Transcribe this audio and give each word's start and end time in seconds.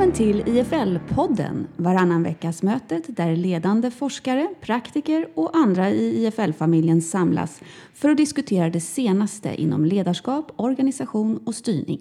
Välkommen 0.00 0.16
till 0.16 0.54
IFL-podden, 0.56 1.66
varannan 1.76 2.22
veckas 2.22 2.62
mötet 2.62 3.16
där 3.16 3.36
ledande 3.36 3.90
forskare, 3.90 4.48
praktiker 4.60 5.28
och 5.34 5.56
andra 5.56 5.90
i 5.90 6.24
IFL-familjen 6.24 7.02
samlas 7.02 7.60
för 7.94 8.10
att 8.10 8.16
diskutera 8.16 8.70
det 8.70 8.80
senaste 8.80 9.62
inom 9.62 9.84
ledarskap, 9.84 10.52
organisation 10.56 11.40
och 11.46 11.54
styrning. 11.54 12.00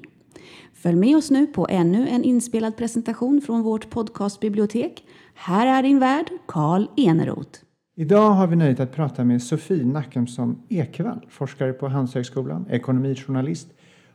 Följ 0.73 0.95
med 0.95 1.17
oss 1.17 1.31
nu 1.31 1.47
på 1.47 1.67
ännu 1.69 2.07
en 2.07 2.23
inspelad 2.23 2.77
presentation 2.77 3.41
från 3.41 3.61
vårt 3.61 3.89
podcastbibliotek. 3.89 5.03
Här 5.33 5.67
är 5.67 5.83
din 5.83 5.99
värd, 5.99 6.29
Karl 6.45 6.87
Eneroth. 6.97 7.59
Idag 7.95 8.31
har 8.31 8.47
vi 8.47 8.55
nöjet 8.55 8.79
att 8.79 8.95
prata 8.95 9.23
med 9.23 9.43
Sofie 9.43 9.85
Nackemsson 9.85 10.61
Ekvall, 10.69 11.25
forskare 11.29 11.73
på 11.73 11.87
Handelshögskolan, 11.87 12.65
ekonomijournalist 12.69 13.67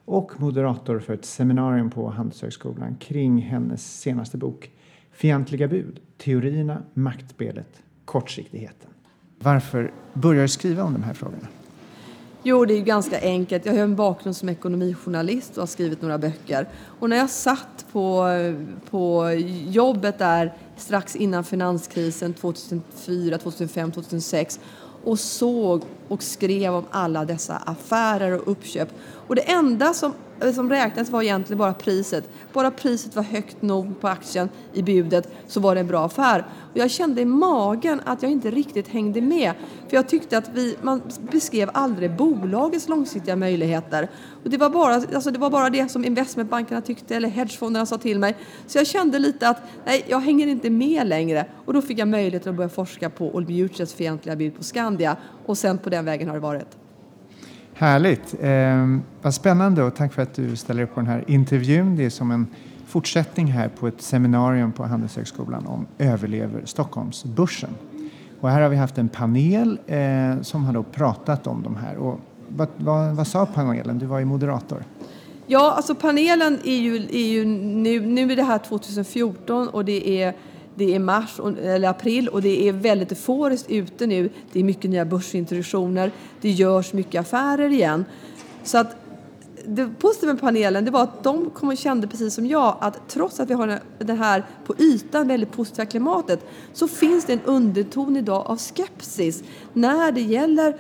och 0.05 0.41
moderator 0.41 0.99
för 0.99 1.15
ett 1.15 1.25
seminarium 1.25 1.91
på 1.91 2.09
Handelshögskolan 2.11 2.97
kring 2.97 3.39
hennes 3.39 4.01
senaste 4.01 4.37
bok 4.37 4.71
Fientliga 5.13 5.69
bud, 5.69 6.01
teorierna, 6.19 6.83
maktspelet, 6.95 7.83
kortsiktigheten. 8.05 8.91
Varför 9.39 9.93
börjar 10.13 10.43
du 10.43 10.49
skriva 10.49 10.83
om 10.83 10.93
de 10.93 11.03
här 11.03 11.15
frågorna? 11.15 11.49
Jo, 12.43 12.65
det 12.65 12.75
är 12.75 12.81
ganska 12.81 13.21
enkelt. 13.21 13.67
Jag 13.67 13.73
har 13.73 13.81
en 13.81 13.97
bakgrund 13.97 14.37
som 14.37 14.49
ekonomijournalist 14.49 15.57
och 15.57 15.63
har 15.63 15.67
skrivit 15.67 16.03
några 16.03 16.19
böcker. 16.19 16.69
Och 17.01 17.11
när 17.11 17.17
jag 17.17 17.31
satt 17.31 17.87
på, 17.93 18.27
på 18.91 19.31
jobbet 19.69 20.19
där 20.19 20.53
strax 20.77 21.17
innan 21.17 21.45
finanskrisen 21.45 22.35
2004, 22.35 23.39
2005, 23.39 23.93
2006 23.93 24.61
och 25.05 25.19
såg 25.19 25.83
och 26.09 26.23
skrev 26.23 26.75
om 26.75 26.85
alla 26.91 27.25
dessa 27.25 27.57
affärer 27.57 28.41
och 28.41 28.49
uppköp. 28.49 28.89
Och 29.27 29.35
det 29.35 29.43
enda 29.43 29.95
som, 29.95 30.13
som 30.55 30.71
räknades 30.71 31.11
var 31.11 31.23
egentligen 31.23 31.59
bara 31.59 31.75
priset. 31.75 32.29
Bara 32.53 32.71
priset 32.71 33.17
var 33.17 33.23
högt 33.23 33.63
nog 33.63 34.01
på 34.01 34.09
aktien 34.09 34.49
i 34.73 34.83
budet 34.83 35.29
så 35.47 35.61
var 35.61 35.75
det 35.75 35.81
en 35.81 35.87
bra 35.87 36.05
affär. 36.05 36.47
Och 36.73 36.79
jag 36.79 36.91
kände 36.91 37.21
i 37.21 37.25
magen 37.25 38.01
att 38.05 38.23
jag 38.23 38.33
inte 38.33 38.51
riktigt 38.51 38.89
hängde 38.89 39.21
med. 39.21 39.53
För 39.89 39.97
jag 39.97 40.09
tyckte 40.09 40.39
att 40.39 40.51
vi, 40.55 40.77
man 40.83 41.03
beskrev 41.33 41.71
aldrig 41.75 42.17
bolagets 42.17 42.89
långsiktiga 42.89 43.37
möjligheter. 43.37 44.09
Och 44.45 44.51
det, 44.51 44.57
var 44.57 44.71
bara, 44.71 44.95
alltså 44.95 45.31
det 45.31 45.39
var 45.39 45.51
bara 45.51 45.71
det 45.71 45.89
som 45.89 46.05
investmentbankerna 46.05 46.81
tyckte 46.81 47.17
eller 47.17 47.29
hedgefonderna 47.29 47.87
sa 47.87 47.99
till 47.99 48.19
mig. 48.19 48.37
Så 48.67 48.79
jag 48.79 48.87
kände 48.87 49.19
lite 49.19 49.49
att 49.49 49.63
nej, 49.85 50.05
jag 50.09 50.21
hänger 50.21 50.47
inte 50.47 50.71
med 50.71 51.07
längre. 51.07 51.47
Och 51.65 51.73
då 51.73 51.83
fick 51.83 51.99
jag 51.99 52.09
möjlighet 52.09 52.47
att 52.47 52.55
börja 52.55 52.69
forska 52.69 53.11
på 53.11 53.35
Old 53.35 53.51
Mutuals 53.51 53.95
fientliga 53.95 54.37
bud 54.37 54.57
på 54.57 54.65
Skandia. 54.65 55.17
Och 55.47 55.59
sen 55.59 55.79
på 55.79 55.91
den 55.91 56.05
vägen 56.05 56.29
har 56.29 56.35
det 56.35 56.41
varit. 56.41 56.84
Härligt. 57.77 58.35
Eh, 58.41 58.99
vad 59.23 59.35
spännande 59.35 59.83
och 59.83 59.95
tack 59.95 60.13
för 60.13 60.23
att 60.23 60.35
du 60.35 60.57
ställer 60.57 60.83
upp 60.83 60.95
på 60.95 61.01
den 61.01 61.07
här 61.07 61.25
intervjun. 61.27 61.97
Det 61.97 62.05
är 62.05 62.11
som 62.11 62.31
en 62.31 62.47
fortsättning 62.87 63.47
här 63.47 63.69
på 63.69 63.89
ett 63.89 64.03
seminarium 64.03 64.73
på 64.73 64.85
Handelshögskolan 64.85 65.67
om 65.67 65.87
överlever 65.99 66.63
Stockholmsbörsen. 66.65 67.71
Och 68.41 68.51
här 68.51 68.61
har 68.61 68.69
vi 68.69 68.77
haft 68.77 68.99
en 68.99 69.09
panel 69.09 69.79
eh, 69.87 70.43
som 70.43 70.65
har 70.65 70.73
då 70.73 70.83
pratat 70.83 71.47
om 71.47 71.63
de 71.63 71.77
här. 71.77 71.97
Och 71.97 72.21
vad, 72.49 72.69
vad, 72.77 73.17
vad 73.17 73.27
sa 73.27 73.47
panelen? 73.47 73.99
Du 73.99 74.07
var 74.07 74.19
ju 74.19 74.25
moderator. 74.25 74.85
Ja, 75.47 75.73
alltså 75.77 75.95
panelen 75.95 76.59
är 76.65 76.77
ju, 76.77 76.97
är 76.97 77.29
ju 77.29 77.45
nu, 77.45 78.01
nu 78.01 78.33
är 78.33 78.37
det 78.37 78.43
här 78.43 78.59
2014 78.59 79.69
och 79.69 79.85
det 79.85 80.23
är 80.23 80.35
det 80.75 80.95
är 80.95 80.99
mars 80.99 81.41
eller 81.63 81.89
april 81.89 82.29
och 82.29 82.43
det 82.43 82.69
är 82.69 82.73
väldigt 82.73 83.13
euforiskt 83.13 83.71
ute 83.71 84.07
nu. 84.07 84.31
Det 84.53 84.61
är 84.61 84.65
mycket 84.65 84.91
nya 84.91 85.05
börsintroduktioner. 85.05 86.11
Det 86.41 86.51
görs 86.51 86.93
mycket 86.93 87.21
affärer 87.21 87.71
igen. 87.71 88.05
Så 88.65 88.79
att 88.79 88.97
det 89.67 89.89
positiva 89.99 90.33
med 90.33 90.41
panelen 90.41 90.85
det 90.85 90.91
var 90.91 91.03
att 91.03 91.25
de 91.25 91.51
kom 91.51 91.69
och 91.69 91.77
kände 91.77 92.07
precis 92.07 92.35
som 92.35 92.47
jag 92.47 92.77
att 92.81 93.09
trots 93.09 93.41
att 93.41 93.51
vi 93.51 93.55
har 93.55 93.81
det 93.99 94.13
här 94.13 94.45
på 94.67 94.75
ytan 94.79 95.29
väldigt 95.29 95.53
positiva 95.53 95.87
klimatet 95.87 96.41
så 96.73 96.89
finns 96.89 97.25
det 97.25 97.33
en 97.33 97.41
underton 97.45 98.17
idag 98.17 98.47
av 98.47 98.59
skepsis 98.59 99.43
när 99.73 100.13
det 100.13 100.21
gäller 100.21 100.77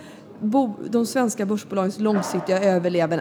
de 0.90 1.06
svenska 1.06 1.46
börsbolagens 1.46 1.98
långsiktiga 1.98 2.60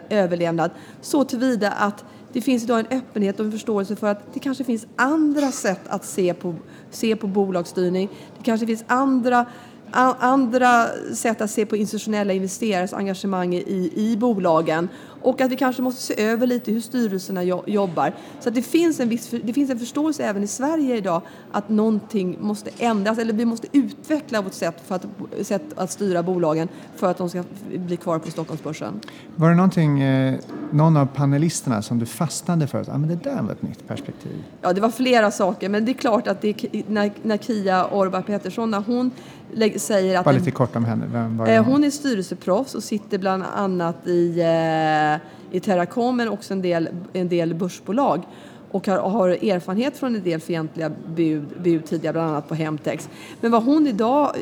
överlevnad 0.09 0.71
så 1.01 1.23
tillvida 1.23 1.71
att 1.71 2.05
det 2.33 2.41
finns 2.41 2.63
idag 2.63 2.79
en 2.79 2.97
öppenhet 2.97 3.39
och 3.39 3.45
en 3.45 3.51
förståelse 3.51 3.95
för 3.95 4.07
att 4.07 4.33
det 4.33 4.39
kanske 4.39 4.63
finns 4.63 4.87
andra 4.95 5.51
sätt 5.51 5.81
att 5.87 6.05
se 6.05 6.33
på, 6.33 6.55
se 6.91 7.15
på 7.15 7.27
bolagsstyrning. 7.27 8.09
Det 8.37 8.43
kanske 8.43 8.67
finns 8.67 8.83
andra 8.87 9.45
andra 9.95 10.87
sätt 11.13 11.41
att 11.41 11.51
se 11.51 11.65
på 11.65 11.75
institutionella 11.75 12.33
investerares 12.33 12.93
engagemang 12.93 13.53
i, 13.53 13.91
i 13.95 14.17
bolagen 14.17 14.89
och 15.23 15.41
att 15.41 15.51
vi 15.51 15.55
kanske 15.55 15.81
måste 15.81 16.01
se 16.01 16.21
över 16.21 16.47
lite 16.47 16.71
hur 16.71 16.81
styrelserna 16.81 17.43
jobbar. 17.43 18.13
Så 18.39 18.49
att 18.49 18.55
det 18.55 18.61
finns, 18.61 18.99
en 18.99 19.09
viss, 19.09 19.33
det 19.43 19.53
finns 19.53 19.69
en 19.69 19.79
förståelse 19.79 20.23
även 20.23 20.43
i 20.43 20.47
Sverige 20.47 20.97
idag 20.97 21.21
att 21.51 21.69
någonting 21.69 22.37
måste 22.41 22.69
ändras 22.77 23.17
eller 23.17 23.33
vi 23.33 23.45
måste 23.45 23.67
utveckla 23.71 24.41
vårt 24.41 24.53
sätt, 24.53 24.83
för 24.87 24.95
att, 24.95 25.05
sätt 25.41 25.63
att 25.75 25.91
styra 25.91 26.23
bolagen 26.23 26.67
för 26.95 27.11
att 27.11 27.17
de 27.17 27.29
ska 27.29 27.43
bli 27.75 27.97
kvar 27.97 28.19
på 28.19 28.31
Stockholmsbörsen. 28.31 28.99
Var 29.35 29.49
det 29.49 29.55
någonting, 29.55 30.01
eh, 30.01 30.39
någon 30.71 30.97
av 30.97 31.05
panelisterna 31.05 31.81
som 31.81 31.99
du 31.99 32.05
fastnade 32.05 32.67
för? 32.67 32.81
Att 32.81 32.89
ah, 32.89 32.97
men 32.97 33.09
det 33.09 33.15
där 33.15 33.41
var 33.41 33.51
ett 33.51 33.61
nytt 33.61 33.87
perspektiv. 33.87 34.43
Ja, 34.61 34.73
det 34.73 34.81
var 34.81 34.89
flera 34.89 35.31
saker, 35.31 35.69
men 35.69 35.85
det 35.85 35.91
är 35.91 35.93
klart 35.93 36.27
att 36.27 36.41
det, 36.41 36.55
när, 36.87 37.11
när 37.21 37.37
Kia 37.37 37.87
Orvar 37.91 38.21
Pettersson, 38.21 38.71
när 38.71 38.81
hon 38.81 39.11
säger 39.77 40.19
att... 40.19 40.25
Bara 40.25 40.35
lite 40.35 40.51
kort 40.51 40.75
om 40.75 40.85
henne. 40.85 41.05
Vem 41.11 41.37
var 41.37 41.47
eh, 41.47 41.63
hon 41.63 41.83
är 41.83 41.89
styrelseproffs 41.89 42.75
och 42.75 42.83
sitter 42.83 43.17
bland 43.17 43.43
annat 43.55 44.07
i, 44.07 44.39
eh, 44.39 45.12
med 45.13 45.19
i 45.51 45.59
Teracom 45.59 46.17
men 46.17 46.29
också 46.29 46.53
en 46.53 46.61
del, 46.61 46.89
en 47.13 47.29
del 47.29 47.53
börsbolag 47.53 48.23
och 48.73 48.87
har, 48.87 48.97
har 48.97 49.29
erfarenhet 49.29 49.97
från 49.97 50.15
en 50.15 50.23
del 50.23 50.39
fientliga 50.39 50.91
bud, 51.15 51.43
bud 51.63 51.85
tidigare, 51.85 52.13
bland 52.13 52.29
annat 52.29 52.49
på 52.49 52.55
Hemtex. 52.55 53.09
Men 53.41 53.51
vad 53.51 53.63
hon 53.63 53.87
idag 53.87 54.35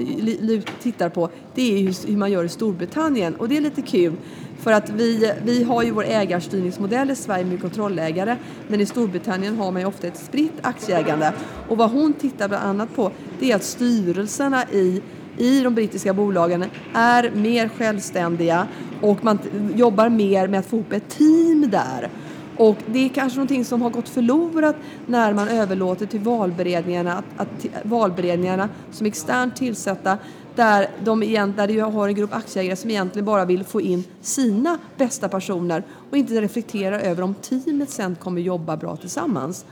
tittar 0.82 1.10
på 1.10 1.30
det 1.56 1.74
är 1.74 1.78
hur, 1.78 2.08
hur 2.08 2.18
man 2.18 2.32
gör 2.32 2.44
i 2.44 2.50
Storbritannien 2.50 3.36
och 3.36 3.50
det 3.50 3.58
är 3.58 3.62
lite 3.62 3.82
kul 3.82 4.14
för 4.60 4.72
att 4.72 4.90
vi, 4.90 5.34
vi 5.44 5.64
har 5.64 5.84
ju 5.84 5.92
vår 5.92 6.04
ägarstyrningsmodell 6.04 7.12
i 7.12 7.16
Sverige 7.16 7.46
med 7.46 7.62
kontrollägare 7.62 8.38
men 8.68 8.82
i 8.82 8.86
Storbritannien 8.86 9.58
har 9.58 9.72
man 9.72 9.82
ju 9.82 9.88
ofta 9.88 10.08
ett 10.08 10.18
spritt 10.18 10.54
aktieägande. 10.62 11.34
Och 11.68 11.78
vad 11.78 11.92
hon 11.92 12.14
tittar 12.14 12.48
bland 12.48 12.64
annat 12.64 12.96
på 12.96 13.12
det 13.40 13.52
är 13.52 13.56
att 13.56 13.64
styrelserna 13.64 14.64
i 14.72 15.02
i 15.38 15.62
de 15.62 15.76
brittiska 15.76 16.14
bolagen 16.14 16.66
är 16.94 17.32
mer 17.36 17.68
självständiga 17.68 18.68
och 19.02 19.24
man 19.24 19.40
jobbar 19.76 20.10
mer 20.10 20.48
med 20.48 20.60
att 20.60 20.66
få 20.66 20.76
ihop 20.76 20.94
ett 20.94 21.10
team 21.10 21.70
där. 21.72 22.10
Och 22.58 22.78
det 22.86 23.06
är 23.06 23.10
kanske 23.10 23.38
någonting 23.38 23.66
som 23.66 23.82
har 23.82 23.90
gått 23.90 24.10
förlorat 24.10 24.76
när 25.06 25.34
man 25.34 25.48
överlåter 25.48 26.06
till 26.06 26.20
valberedningarna, 26.20 27.14
att, 27.14 27.26
att 27.38 27.66
valberedningarna 27.84 28.70
som 28.92 29.08
externt 29.08 29.56
tillsatta 29.56 30.18
där, 30.56 30.90
de 31.04 31.24
igen, 31.24 31.54
där 31.58 31.68
du 31.68 31.82
har 31.82 32.08
en 32.08 32.16
grupp 32.16 32.34
aktieägare 32.34 32.76
som 32.76 32.90
egentligen 32.90 33.26
bara 33.26 33.46
vill 33.46 33.64
få 33.64 33.82
in 33.82 34.04
sina 34.22 34.78
bästa 34.98 35.30
personer 35.30 35.84
och 36.10 36.18
inte 36.18 36.42
reflekterar 36.42 37.00
över 37.00 37.24
om 37.24 37.34
teamet 37.34 37.90
sen 37.90 38.16
kommer 38.16 38.42
jobba 38.42 38.78
bra 38.78 38.96
tillsammans. 38.96 39.66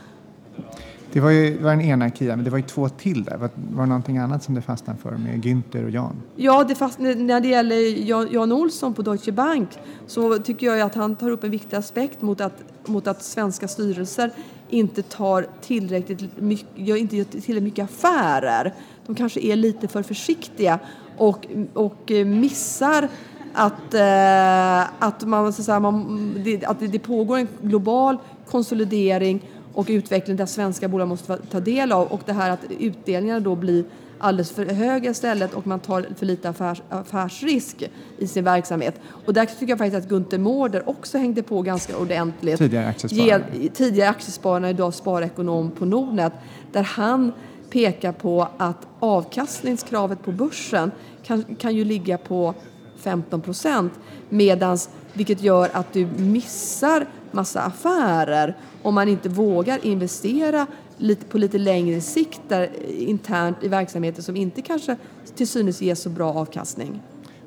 Det 1.12 1.20
var 1.20 1.30
ju 1.30 1.56
det 1.56 1.64
var 1.64 1.70
den 1.70 1.80
ena 1.80 2.10
Kia, 2.10 2.36
men 2.36 2.44
det 2.44 2.50
var 2.50 2.58
ju 2.58 2.64
två 2.64 2.88
till 2.88 3.24
där. 3.24 3.36
Var, 3.36 3.50
var 3.72 3.82
det 3.82 3.88
någonting 3.88 4.18
annat 4.18 4.42
som 4.42 4.54
du 4.54 4.60
fastnade 4.60 4.98
för 4.98 5.10
med 5.10 5.44
Günther 5.44 5.84
och 5.84 5.90
Jan? 5.90 6.16
Ja, 6.36 6.64
det 6.64 6.74
fast, 6.74 6.98
när 6.98 7.40
det 7.40 7.48
gäller 7.48 8.06
Jan, 8.08 8.28
Jan 8.30 8.52
Olsson 8.52 8.94
på 8.94 9.02
Deutsche 9.02 9.32
Bank 9.32 9.68
så 10.06 10.38
tycker 10.38 10.66
jag 10.66 10.80
att 10.80 10.94
han 10.94 11.16
tar 11.16 11.30
upp 11.30 11.44
en 11.44 11.50
viktig 11.50 11.76
aspekt 11.76 12.22
mot 12.22 12.40
att, 12.40 12.62
mot 12.86 13.06
att 13.06 13.22
svenska 13.22 13.68
styrelser 13.68 14.30
inte 14.68 15.02
tar 15.02 15.46
tillräckligt 15.60 16.40
mycket, 16.40 16.78
inte 16.78 17.16
gör 17.16 17.24
tillräckligt 17.24 17.62
mycket 17.62 17.84
affärer. 17.84 18.74
De 19.06 19.14
kanske 19.14 19.40
är 19.40 19.56
lite 19.56 19.88
för 19.88 20.02
försiktiga 20.02 20.78
och, 21.16 21.46
och 21.74 22.10
missar 22.26 23.08
att, 23.54 23.94
eh, 23.94 24.80
att, 24.98 25.24
man, 25.24 25.52
så 25.52 25.62
att, 25.62 25.66
säga, 25.66 25.80
man, 25.80 26.34
det, 26.44 26.64
att 26.64 26.80
det 26.80 26.98
pågår 26.98 27.38
en 27.38 27.48
global 27.62 28.18
konsolidering 28.46 29.50
och 29.74 29.86
utveckling 29.88 30.36
där 30.36 30.46
svenska 30.46 30.88
bolag 30.88 31.08
måste 31.08 31.36
ta 31.36 31.60
del 31.60 31.92
av 31.92 32.06
och 32.06 32.20
det 32.26 32.32
här 32.32 32.50
att 32.50 32.60
utdelningarna 32.78 33.40
då 33.40 33.56
blir 33.56 33.84
alldeles 34.20 34.50
för 34.50 34.66
höga 34.66 35.10
istället 35.10 35.54
och 35.54 35.66
man 35.66 35.80
tar 35.80 36.06
för 36.16 36.26
lite 36.26 36.48
affärs, 36.48 36.82
affärsrisk 36.88 37.90
i 38.18 38.26
sin 38.26 38.44
verksamhet. 38.44 39.00
Och 39.26 39.34
där 39.34 39.46
tycker 39.46 39.68
jag 39.68 39.78
faktiskt 39.78 40.04
att 40.04 40.08
Gunther 40.08 40.38
Mårder 40.38 40.88
också 40.88 41.18
hängde 41.18 41.42
på 41.42 41.62
ganska 41.62 41.98
ordentligt. 41.98 42.58
Tidigare 42.58 42.86
aktiesparare. 42.86 43.44
Tidigare 43.74 44.10
aktiesparare, 44.10 44.70
idag 44.70 44.94
sparekonom 44.94 45.70
på 45.70 45.84
Nordnet. 45.84 46.32
Där 46.72 46.82
han 46.82 47.32
pekar 47.70 48.12
på 48.12 48.48
att 48.56 48.86
avkastningskravet 49.00 50.22
på 50.22 50.32
börsen 50.32 50.90
kan, 51.22 51.44
kan 51.58 51.74
ju 51.74 51.84
ligga 51.84 52.18
på 52.18 52.54
15 52.96 53.40
procent 53.40 53.92
medans 54.28 54.90
vilket 55.12 55.42
gör 55.42 55.70
att 55.72 55.92
du 55.92 56.06
missar 56.06 57.06
massa 57.32 57.60
affärer 57.60 58.56
om 58.82 58.94
man 58.94 59.08
inte 59.08 59.28
vågar 59.28 59.86
investera 59.86 60.66
lite, 60.96 61.24
på 61.24 61.38
lite 61.38 61.58
längre 61.58 62.00
sikt 62.00 62.40
där, 62.48 62.70
internt 62.88 63.56
i 63.62 63.68
verksamheter 63.68 64.22
som 64.22 64.36
inte 64.36 64.62
kanske 64.62 64.96
till 65.36 65.48
synes 65.48 65.82
ger 65.82 65.94
så 65.94 66.08
bra 66.08 66.32
avkastning. 66.32 67.02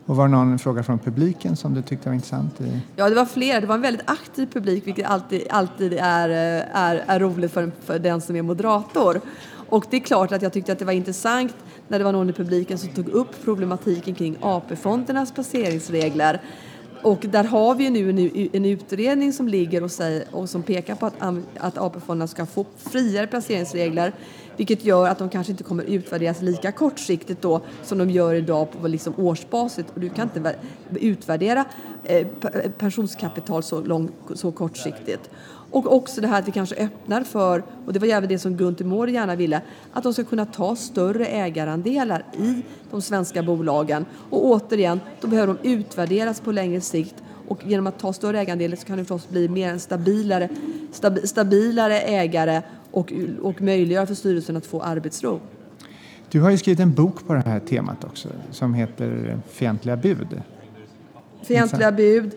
Och 0.06 0.16
var 0.16 0.28
det 0.28 0.32
någon 0.32 0.60
fråga 0.60 0.84
från 0.84 1.00
publiken 1.00 1.56
som 1.56 1.74
du 1.74 1.82
tyckte 1.82 2.10
var 2.10 2.14
intressant? 2.14 2.62
I... 2.62 2.80
Ja, 2.96 3.10
det 3.10 3.16
var 3.16 3.26
flera. 3.26 3.62
Det 3.62 3.68
var 3.68 3.76
en 3.76 3.82
väldigt 3.82 4.10
aktiv 4.10 4.48
publik, 4.54 4.88
vilket 4.88 5.06
alltid, 5.06 5.48
alltid 5.50 5.94
är, 5.94 6.30
är, 6.74 7.04
är 7.08 7.20
roligt 7.20 7.52
för, 7.52 7.72
för 7.86 8.00
den 8.00 8.22
som 8.22 8.36
är 8.36 8.42
moderator. 8.42 9.22
Och 9.70 9.86
det 9.90 9.98
är 9.98 10.02
klart 10.02 10.32
att 10.32 10.42
jag 10.42 10.54
tyckte 10.54 10.72
att 10.72 10.80
det 10.80 10.86
var 10.86 10.94
intressant 10.94 11.56
när 11.88 12.00
det 12.00 12.06
var 12.06 12.12
någon 12.12 12.30
i 12.30 12.34
publiken 12.34 12.78
som 12.78 12.90
tog 12.90 13.10
upp 13.10 13.44
problematiken 13.44 14.16
kring 14.16 14.38
AP-fondernas 14.42 15.34
placeringsregler. 15.34 16.42
Och 17.04 17.26
där 17.30 17.44
har 17.44 17.76
vi 17.76 17.90
nu 17.90 18.10
en, 18.10 18.50
en 18.54 18.66
utredning 18.66 19.34
som 19.34 19.48
ligger 19.48 19.84
och, 19.84 19.92
säger, 19.92 20.24
och 20.32 20.50
som 20.50 20.64
pekar 20.64 20.96
på 20.96 21.06
att, 21.06 21.14
att 21.58 21.78
AP-fonderna 21.78 22.28
ska 22.28 22.46
få 22.46 22.66
friare 22.78 23.28
placeringsregler 23.28 24.14
vilket 24.58 24.86
gör 24.86 25.08
att 25.08 25.20
de 25.20 25.30
kanske 25.30 25.52
inte 25.52 25.64
kommer 25.64 25.84
utvärderas 25.84 26.42
lika 26.42 26.72
kortsiktigt 26.72 27.42
då 27.42 27.62
som 27.84 27.98
de 27.98 28.10
gör 28.10 28.34
idag 28.34 28.68
på 28.82 28.88
liksom 28.88 29.14
årsbasis. 29.18 29.86
Och 29.94 30.00
du 30.00 30.10
kan 30.10 30.30
inte 30.36 30.56
utvärdera 30.92 31.66
eh, 32.04 32.28
pensionskapital 32.78 33.64
så, 33.64 33.82
lång, 33.82 34.10
så 34.36 34.52
kortsiktigt. 34.52 35.30
Och 35.74 35.96
också 35.96 36.22
det 36.22 36.28
här 36.28 36.40
att 36.40 36.48
vi 36.48 36.52
kanske 36.52 36.76
öppnar 36.76 37.24
för, 37.24 37.64
och 37.86 37.94
det 37.94 38.00
var 38.00 38.08
även 38.08 38.30
det 38.30 38.40
som 38.40 38.58
Gunther 38.58 38.86
Mård 38.86 39.10
gärna 39.10 39.36
ville, 39.36 39.62
att 39.94 40.04
de 40.04 40.14
ska 40.14 40.24
kunna 40.24 40.46
ta 40.46 40.76
större 40.76 41.26
ägarandelar 41.26 42.26
i 42.38 42.64
de 42.92 43.02
svenska 43.02 43.44
bolagen. 43.44 44.06
Och 44.30 44.46
återigen, 44.46 45.00
då 45.22 45.28
behöver 45.28 45.54
de 45.54 45.70
utvärderas 45.70 46.42
på 46.42 46.52
längre 46.52 46.82
sikt 46.82 47.16
och 47.48 47.66
genom 47.66 47.88
att 47.88 48.00
ta 48.00 48.14
större 48.14 48.40
ägarandelar 48.40 48.76
så 48.76 48.86
kan 48.86 48.98
det 48.98 49.06
förstås 49.06 49.30
bli 49.30 49.48
mer 49.48 49.70
en 49.70 49.80
stabilare, 49.80 50.50
stab, 50.92 51.20
stabilare 51.24 52.00
ägare 52.00 52.62
och, 52.92 53.14
och 53.42 53.62
möjliggöra 53.62 54.06
för 54.06 54.16
styrelsen 54.16 54.58
att 54.58 54.66
få 54.66 54.82
arbetsro. 54.82 55.40
Du 56.30 56.42
har 56.42 56.50
ju 56.50 56.58
skrivit 56.58 56.80
en 56.80 56.94
bok 56.94 57.28
på 57.28 57.34
det 57.34 57.44
här 57.46 57.60
temat 57.60 58.04
också 58.04 58.30
som 58.52 58.74
heter 58.74 59.40
Fientliga 59.50 59.98
bud. 59.98 60.42
Fientliga 61.44 61.92
bud, 61.92 62.32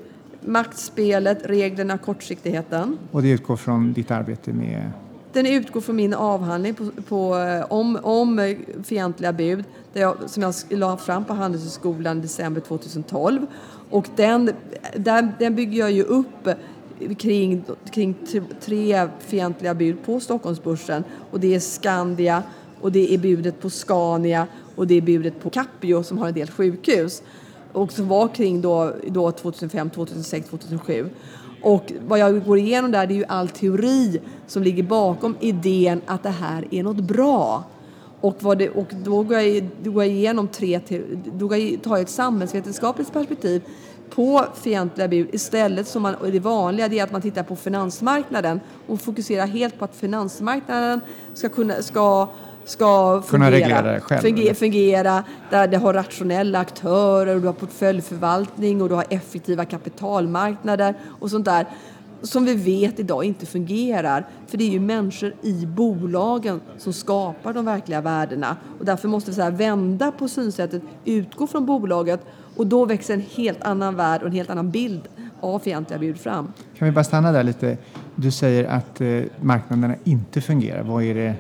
maktspelet, 0.46 1.38
reglerna, 1.44 1.98
kortsiktigheten. 1.98 2.98
Och 3.10 3.22
det 3.22 3.30
utgår 3.30 3.56
från 3.56 3.92
ditt 3.92 4.10
arbete 4.10 4.52
med? 4.52 4.90
Den 5.32 5.46
utgår 5.46 5.80
från 5.80 5.96
min 5.96 6.14
avhandling 6.14 6.74
på, 6.74 6.90
på, 7.08 7.34
om, 7.68 7.98
om 8.02 8.56
fientliga 8.84 9.32
bud 9.32 9.64
jag, 10.00 10.16
som 10.26 10.42
jag 10.42 10.54
la 10.68 10.96
fram 10.96 11.24
på 11.24 11.34
Handelshögskolan 11.34 12.18
i 12.18 12.20
december 12.20 12.60
2012. 12.60 13.46
Och 13.90 14.06
den, 14.16 14.50
den, 14.96 15.32
den 15.38 15.54
bygger 15.54 15.78
jag 15.78 15.92
ju 15.92 16.02
upp 16.02 16.48
kring, 17.18 17.64
kring 17.90 18.14
tre 18.60 19.08
fientliga 19.18 19.74
bud 19.74 19.96
på 20.04 20.20
Stockholmsbörsen 20.20 21.04
och 21.30 21.40
det 21.40 21.54
är 21.54 21.60
Skandia 21.60 22.42
och 22.80 22.92
det 22.92 23.14
är 23.14 23.18
budet 23.18 23.60
på 23.60 23.70
Scania 23.70 24.46
och 24.76 24.86
det 24.86 24.94
är 24.94 25.00
budet 25.00 25.40
på 25.42 25.50
Capio 25.50 26.02
som 26.02 26.18
har 26.18 26.28
en 26.28 26.34
del 26.34 26.50
sjukhus 26.50 27.22
och 27.76 27.92
som 27.92 28.08
var 28.08 28.28
kring 28.28 28.60
då, 28.60 28.92
då 29.06 29.32
2005, 29.32 29.90
2006, 29.90 30.48
2007. 30.48 31.10
Och 31.62 31.92
vad 32.06 32.18
jag 32.18 32.44
går 32.44 32.58
igenom 32.58 32.90
där 32.90 33.06
det 33.06 33.14
är 33.14 33.16
ju 33.16 33.24
all 33.28 33.48
teori 33.48 34.20
som 34.46 34.62
ligger 34.62 34.82
bakom 34.82 35.36
idén 35.40 36.00
att 36.06 36.22
det 36.22 36.30
här 36.30 36.64
är 36.70 36.82
något 36.82 37.00
bra. 37.00 37.64
Och, 38.20 38.36
vad 38.40 38.58
det, 38.58 38.68
och 38.68 38.86
då, 39.04 39.22
går 39.22 39.38
jag, 39.38 39.68
då 39.82 39.90
går 39.90 40.04
jag 40.04 40.12
igenom 40.12 40.48
tre, 40.48 40.80
då 41.32 41.48
tar 41.48 41.90
jag 41.90 42.00
ett 42.00 42.10
samhällsvetenskapligt 42.10 43.12
perspektiv 43.12 43.62
på 44.10 44.44
fientliga 44.54 45.08
bud 45.08 45.28
istället 45.32 45.88
som 45.88 46.02
man, 46.02 46.14
det 46.22 46.40
vanliga 46.40 46.88
det 46.88 46.98
är 46.98 47.04
att 47.04 47.12
man 47.12 47.22
tittar 47.22 47.42
på 47.42 47.56
finansmarknaden 47.56 48.60
och 48.86 49.00
fokuserar 49.00 49.46
helt 49.46 49.78
på 49.78 49.84
att 49.84 49.96
finansmarknaden 49.96 51.00
ska 51.34 51.48
kunna 51.48 51.82
ska, 51.82 52.28
ska 52.66 53.22
kunna 53.22 53.50
själv. 54.00 54.20
Fungera, 54.20 54.54
fungera, 54.54 55.24
där 55.50 55.68
det 55.68 55.76
har 55.76 55.94
rationella 55.94 56.58
aktörer 56.58 57.34
och 57.34 57.40
du 57.40 57.46
har 57.46 57.54
portföljförvaltning 57.54 58.82
och 58.82 58.88
du 58.88 58.94
har 58.94 59.04
effektiva 59.10 59.64
kapitalmarknader 59.64 60.94
och 61.20 61.30
sånt 61.30 61.44
där 61.44 61.66
som 62.22 62.44
vi 62.44 62.54
vet 62.54 63.00
idag 63.00 63.24
inte 63.24 63.46
fungerar. 63.46 64.26
För 64.46 64.58
det 64.58 64.64
är 64.64 64.70
ju 64.70 64.80
människor 64.80 65.34
i 65.42 65.66
bolagen 65.66 66.60
som 66.78 66.92
skapar 66.92 67.52
de 67.52 67.64
verkliga 67.64 68.00
värdena. 68.00 68.56
Och 68.78 68.84
därför 68.84 69.08
måste 69.08 69.30
vi 69.30 69.34
så 69.34 69.50
vända 69.50 70.12
på 70.12 70.28
synsättet, 70.28 70.82
utgå 71.04 71.46
från 71.46 71.66
bolaget 71.66 72.20
och 72.56 72.66
då 72.66 72.84
växer 72.84 73.14
en 73.14 73.24
helt 73.34 73.62
annan 73.62 73.96
värld 73.96 74.20
och 74.20 74.26
en 74.26 74.32
helt 74.32 74.50
annan 74.50 74.70
bild 74.70 75.08
av 75.40 75.58
fientliga 75.58 75.98
bud 75.98 76.20
fram. 76.20 76.52
Kan 76.78 76.86
vi 76.86 76.92
bara 76.92 77.04
stanna 77.04 77.32
där 77.32 77.42
lite? 77.42 77.78
Du 78.14 78.30
säger 78.30 78.64
att 78.64 79.00
eh, 79.00 79.22
marknaderna 79.40 79.94
inte 80.04 80.40
fungerar. 80.40 80.82
Vad 80.82 81.02
är, 81.02 81.14
det, 81.14 81.34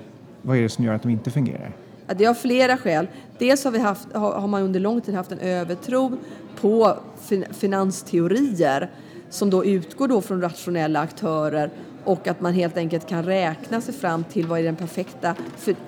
vad 0.46 0.56
är 0.56 0.62
det 0.62 0.68
som 0.68 0.84
gör 0.84 0.94
att 0.94 1.02
de 1.02 1.08
inte 1.08 1.30
fungerar? 1.30 1.72
Det 2.16 2.24
har 2.24 2.34
flera 2.34 2.76
skäl. 2.76 3.06
Dels 3.38 3.64
har, 3.64 3.70
vi 3.70 3.78
haft, 3.78 4.12
har 4.12 4.46
man 4.46 4.62
under 4.62 4.80
lång 4.80 5.00
tid 5.00 5.14
haft 5.14 5.32
en 5.32 5.38
övertro 5.38 6.18
på 6.60 6.98
fin 7.22 7.44
finansteorier 7.52 8.90
som 9.30 9.50
då 9.50 9.64
utgår 9.64 10.08
då 10.08 10.20
från 10.20 10.40
rationella 10.40 11.00
aktörer 11.00 11.70
och 12.04 12.28
att 12.28 12.40
man 12.40 12.52
helt 12.52 12.76
enkelt 12.76 13.08
kan 13.08 13.24
räkna 13.24 13.80
sig 13.80 13.94
fram 13.94 14.24
till 14.24 14.46
vad 14.46 14.58
är 14.58 14.62
den 14.62 14.76
perfekta 14.76 15.34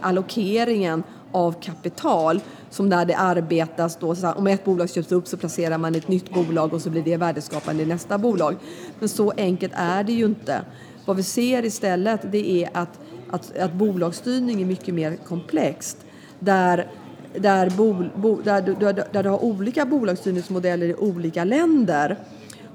allokeringen 0.01 1.03
av 1.33 1.53
kapital 1.61 2.41
som 2.71 2.89
när 2.89 3.05
det 3.05 3.17
arbetas 3.17 3.97
då, 3.97 4.15
så 4.15 4.33
om 4.33 4.47
ett 4.47 4.65
bolag 4.65 4.91
köps 4.91 5.13
upp 5.13 5.29
så 5.29 5.37
placerar 5.37 5.79
man 5.79 5.95
ett 5.95 6.09
nytt 6.09 6.35
bolag 6.35 6.75
och 6.75 6.83
så 6.83 6.91
blir 6.91 7.03
det 7.03 7.17
värdeskapande 7.17 7.83
i 7.83 7.87
nästa 7.87 8.19
bolag. 8.19 8.57
Men 8.99 9.09
så 9.09 9.33
enkelt 9.37 9.73
är 9.77 10.05
det 10.05 10.13
ju 10.13 10.25
inte. 10.25 10.63
Vad 11.05 11.17
vi 11.17 11.23
ser 11.23 11.65
istället 11.65 12.21
det 12.33 12.65
är 12.65 12.71
att, 12.73 13.01
att, 13.31 13.57
att 13.57 13.73
bolagsstyrning 13.73 14.63
är 14.63 14.67
mycket 14.67 14.95
mer 14.95 15.17
komplext. 15.17 15.97
Där 16.39 16.87
där, 17.35 17.71
bol, 17.71 18.11
bo, 18.17 18.41
där, 18.43 18.63
där, 18.63 19.05
där 19.13 19.23
du 19.23 19.29
har 19.29 19.45
olika 19.45 19.87
bolagsstyrningsmodeller 19.87 20.87
i 20.87 20.95
olika 20.95 21.45
länder 21.45 22.17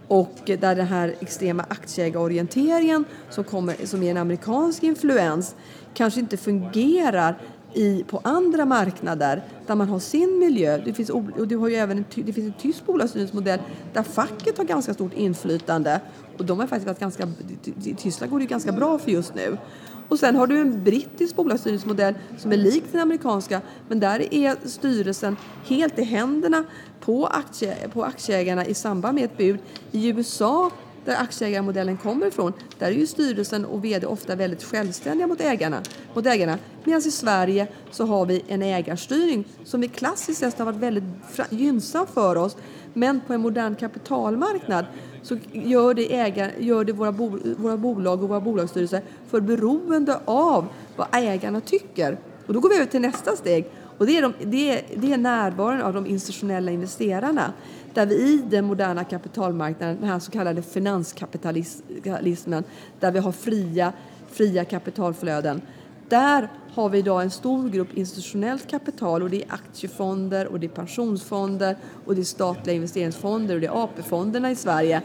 och 0.08 0.36
där 0.46 0.76
den 0.76 0.88
här 0.88 1.16
extrema 1.20 1.66
aktieägarorienteringen 1.70 3.06
som, 3.30 3.44
kommer, 3.44 3.86
som 3.86 4.04
är 4.04 4.12
en 4.12 4.18
amerikansk 4.18 4.84
influens 4.84 5.56
kanske 5.94 6.20
inte 6.20 6.38
fungerar 6.38 7.38
i, 7.74 8.04
på 8.04 8.22
andra 8.24 8.66
marknader 8.66 9.44
där 9.68 9.76
man 9.76 9.90
har 9.90 10.00
sin 10.00 10.40
miljö. 10.40 10.78
Det 10.86 10.94
finns, 10.94 11.10
och 11.10 11.48
du 11.48 11.58
har 11.58 11.68
ju 11.70 11.76
även 11.76 11.98
en, 11.98 12.06
det 12.16 12.34
finns 12.34 12.48
en 12.48 12.62
tysk 12.62 12.86
bolagsstyrningsmodell 12.86 13.60
där 13.94 14.04
facket 14.04 14.58
har 14.58 14.66
ganska 14.66 14.94
stort 14.94 15.14
inflytande. 15.14 16.02
Och 16.38 16.46
de 16.46 16.60
har 16.60 16.68
faktiskt 16.68 16.88
varit 16.88 17.00
ganska, 17.00 17.28
I 17.84 17.94
Tyskland 17.94 18.32
går 18.32 18.40
det 18.40 18.46
ganska 18.46 18.72
bra 18.72 18.98
för 18.98 19.12
just 19.12 19.36
nu. 19.36 19.58
Och 20.10 20.20
sen 20.20 20.36
har 20.36 20.48
du 20.48 20.58
en 20.58 20.84
brittisk 20.84 21.36
bolagsstyrningsmodell 21.36 22.14
som 22.38 22.52
är 22.52 22.58
lik 22.58 22.84
den 22.92 23.02
amerikanska 23.02 23.62
men 23.88 24.00
där 24.00 24.34
är 24.34 24.68
styrelsen 24.68 25.38
helt 25.66 26.00
i 26.00 26.04
händerna 26.04 26.64
på, 27.00 27.28
aktie, 27.28 27.76
på 27.94 28.04
aktieägarna 28.04 28.66
i 28.66 28.74
samband 28.74 29.16
med 29.16 29.24
ett 29.24 29.38
bud. 29.38 29.60
I 29.92 30.08
USA 30.08 30.72
där 31.06 31.16
aktieägarmodellen 31.16 31.98
kommer 31.98 32.28
ifrån, 32.28 32.54
där 32.80 32.88
är 32.88 32.92
ju 32.92 33.08
styrelsen 33.08 33.66
och 33.66 33.86
vd 33.86 34.08
ofta 34.08 34.36
väldigt 34.36 34.64
självständiga 34.64 35.28
mot 35.28 35.42
ägarna. 35.42 35.82
Mot 36.14 36.26
ägarna. 36.26 36.58
Medan 36.84 37.00
i 37.00 37.12
Sverige 37.12 37.68
så 37.92 38.06
har 38.06 38.26
vi 38.26 38.44
en 38.48 38.62
ägarstyrning 38.62 39.46
som 39.64 39.84
i 39.84 39.88
klassiskt 39.88 40.40
sett 40.40 40.58
har 40.58 40.66
varit 40.66 40.80
väldigt 40.80 41.04
gynnsam 41.50 42.08
för 42.08 42.36
oss. 42.36 42.58
Men 42.94 43.22
på 43.28 43.34
en 43.34 43.42
modern 43.42 43.76
kapitalmarknad 43.76 44.86
så 45.24 45.38
gör 45.52 45.94
det, 45.94 46.16
ägar, 46.16 46.52
gör 46.60 46.84
det 46.84 46.94
våra, 46.94 47.12
bo, 47.12 47.40
våra 47.58 47.78
bolag 47.78 48.24
och 48.24 48.30
våra 48.30 48.42
bolagsstyrelser 48.42 49.02
för 49.28 49.42
beroende 49.42 50.20
av 50.26 50.68
vad 50.96 51.08
ägarna 51.12 51.62
tycker. 51.62 52.18
Och 52.48 52.54
då 52.54 52.60
går 52.60 52.70
vi 52.70 52.76
över 52.76 52.86
till 52.86 53.02
nästa 53.02 53.36
steg. 53.36 53.66
Och 53.98 54.06
det 54.06 54.18
är, 54.18 54.22
de, 54.22 54.34
det 54.44 54.70
är, 54.70 54.82
det 54.96 55.14
är 55.14 55.18
närvaron 55.18 55.82
av 55.82 55.94
de 55.94 56.08
institutionella 56.08 56.72
investerarna. 56.72 57.54
Där 57.94 58.06
vi 58.06 58.16
i 58.16 58.44
den 58.50 58.66
moderna 58.66 59.04
kapitalmarknaden, 59.04 59.98
den 60.00 60.10
här 60.10 60.20
så 60.20 60.32
kallade 60.32 60.62
finanskapitalismen, 60.62 62.64
där 63.00 63.12
vi 63.12 63.20
har 63.20 63.32
fria, 63.32 63.94
fria 64.32 64.66
kapitalflöden, 64.66 65.62
där 66.10 66.50
har 66.74 66.90
vi 66.90 66.98
idag 66.98 67.22
en 67.22 67.32
stor 67.32 67.70
grupp 67.70 67.94
institutionellt 67.94 68.70
kapital 68.70 69.24
och 69.24 69.30
det 69.30 69.44
är 69.44 69.54
aktiefonder 69.54 70.48
och 70.48 70.60
det 70.60 70.68
är 70.68 70.70
pensionsfonder 70.70 71.78
och 72.06 72.16
det 72.16 72.22
är 72.22 72.26
statliga 72.26 72.76
investeringsfonder 72.76 73.56
och 73.56 73.62
det 73.62 73.68
är 73.68 73.84
AP-fonderna 73.84 74.52
i 74.52 74.56
Sverige. 74.56 75.02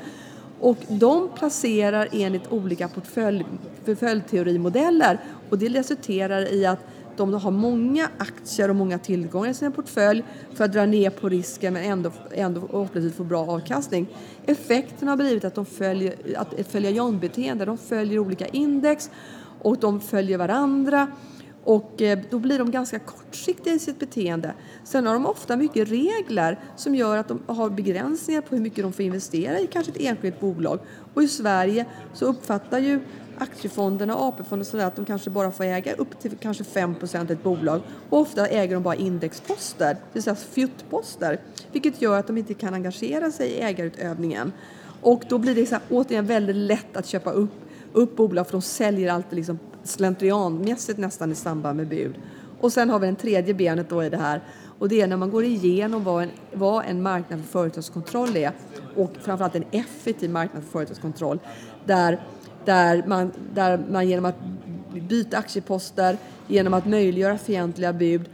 Och 0.61 0.77
de 0.89 1.29
placerar 1.29 2.09
enligt 2.13 2.53
olika 2.53 2.89
portfölj, 2.89 3.45
portföljteorimodeller 3.85 5.21
och 5.51 5.59
det 5.59 5.69
resulterar 5.69 6.53
i 6.53 6.67
att 6.67 6.81
de 7.17 7.35
har 7.35 7.51
många 7.51 8.09
aktier 8.19 8.69
och 8.69 8.77
många 8.77 8.99
tillgångar 8.99 9.51
i 9.51 9.55
sin 9.55 9.73
portfölj 9.73 10.25
för 10.55 10.65
att 10.65 10.73
dra 10.73 10.87
ner 10.87 11.11
på 11.11 11.29
risken 11.29 11.73
men 11.73 11.85
ändå, 11.85 12.11
ändå 12.31 12.61
förhoppningsvis 12.61 13.15
få 13.15 13.25
bra 13.25 13.47
avkastning. 13.47 14.07
Effekten 14.47 15.09
har 15.09 15.17
blivit 15.17 15.45
att 15.45 15.55
de 15.55 15.67
följer, 15.67 16.15
att 16.37 16.55
ett 16.55 16.73
följa 16.73 16.91
John-beteende, 16.91 17.65
de 17.65 17.79
följer 17.79 18.19
olika 18.19 18.47
index 18.47 19.11
och 19.63 19.79
de 19.79 20.01
följer 20.01 20.39
varandra 20.39 21.09
och 21.69 22.03
eh, 22.03 22.19
då 22.31 22.39
blir 22.39 22.59
de 22.59 22.71
ganska 22.71 22.99
kortsiktiga 22.99 23.75
i 23.75 23.79
sitt 23.79 23.99
beteende. 23.99 24.55
Sen 24.85 25.07
har 25.07 25.15
de 25.15 25.27
ofta 25.27 25.57
mycket 25.57 25.89
regler 25.89 26.59
som 26.77 26.95
gör 26.95 27.17
att 27.17 27.29
de 27.29 27.43
har 27.47 27.71
begränsningar 27.71 28.41
på 28.41 28.55
hur 28.55 28.63
mycket 28.63 28.85
de 28.85 28.93
får 28.93 29.05
investera 29.05 29.61
i 29.61 29.67
kanske 29.67 29.93
ett 29.93 30.01
enskilt 30.01 30.41
bolag. 30.41 30.79
Och 31.15 31.23
i 31.23 31.29
Sverige 31.29 31.87
så 32.15 32.27
uppfattar 32.27 32.79
ju 32.79 33.01
aktiefonderna, 33.39 34.17
AP-fonderna 34.17 34.65
sådär 34.65 34.87
att 34.87 34.97
de 34.97 35.05
kanske 35.05 35.31
bara 35.31 35.51
får 35.51 35.65
äga 35.65 35.95
upp 35.95 36.21
till 36.21 36.37
kanske 36.41 36.65
5% 36.65 37.33
ett 37.33 37.43
bolag 37.43 37.81
och 38.11 38.19
ofta 38.19 38.47
äger 38.47 38.75
de 38.75 38.83
bara 38.83 38.95
indexposter, 38.95 39.95
det 39.95 40.01
vill 40.13 40.23
säga 40.23 40.37
fjuttposter, 40.37 41.41
vilket 41.73 42.03
gör 42.03 42.19
att 42.19 42.27
de 42.27 42.39
inte 42.39 42.55
kan 42.55 42.75
engagera 42.75 43.31
sig 43.31 43.51
i 43.51 43.61
ägarutövningen. 43.61 44.53
Och 45.01 45.23
då 45.29 45.39
blir 45.39 45.55
det 45.55 45.67
så 45.67 45.75
här, 45.75 45.83
återigen 45.91 46.27
väldigt 46.27 46.57
lätt 46.57 46.97
att 46.97 47.07
köpa 47.07 47.31
upp, 47.31 47.68
upp 47.93 48.17
bolag 48.17 48.47
för 48.47 48.53
de 48.53 48.63
säljer 48.63 49.13
alltid 49.13 49.37
liksom 49.37 49.59
slentrianmässigt 49.85 50.99
nästan 50.99 51.33
i 51.33 51.35
samband 51.35 51.77
med 51.77 51.89
bud. 51.89 52.15
Och 52.61 52.73
sen 52.73 52.91
har 52.91 52.99
vi 52.99 53.07
det 53.07 53.15
tredje 53.15 53.55
benet 53.55 53.89
då 53.89 54.05
i 54.05 54.09
det 54.09 54.17
här 54.17 54.41
och 54.79 54.89
det 54.89 55.01
är 55.01 55.07
när 55.07 55.17
man 55.17 55.31
går 55.31 55.45
igenom 55.45 56.05
vad 56.05 56.23
en, 56.23 56.31
vad 56.53 56.85
en 56.85 57.03
marknad 57.03 57.41
för 57.41 57.49
företagskontroll 57.49 58.37
är 58.37 58.53
och 58.97 59.11
framförallt 59.21 59.55
en 59.55 59.65
effektiv 59.71 60.31
marknad 60.31 60.63
för 60.63 60.71
företagskontroll 60.71 61.39
där, 61.85 62.23
där, 62.65 63.05
man, 63.07 63.33
där 63.55 63.81
man 63.91 64.09
genom 64.09 64.25
att 64.25 64.37
byta 65.09 65.39
aktieposter, 65.39 66.17
genom 66.47 66.75
att 66.75 66.87
möjliggöra 66.87 67.39
fientliga 67.39 67.93
bud 67.93 68.29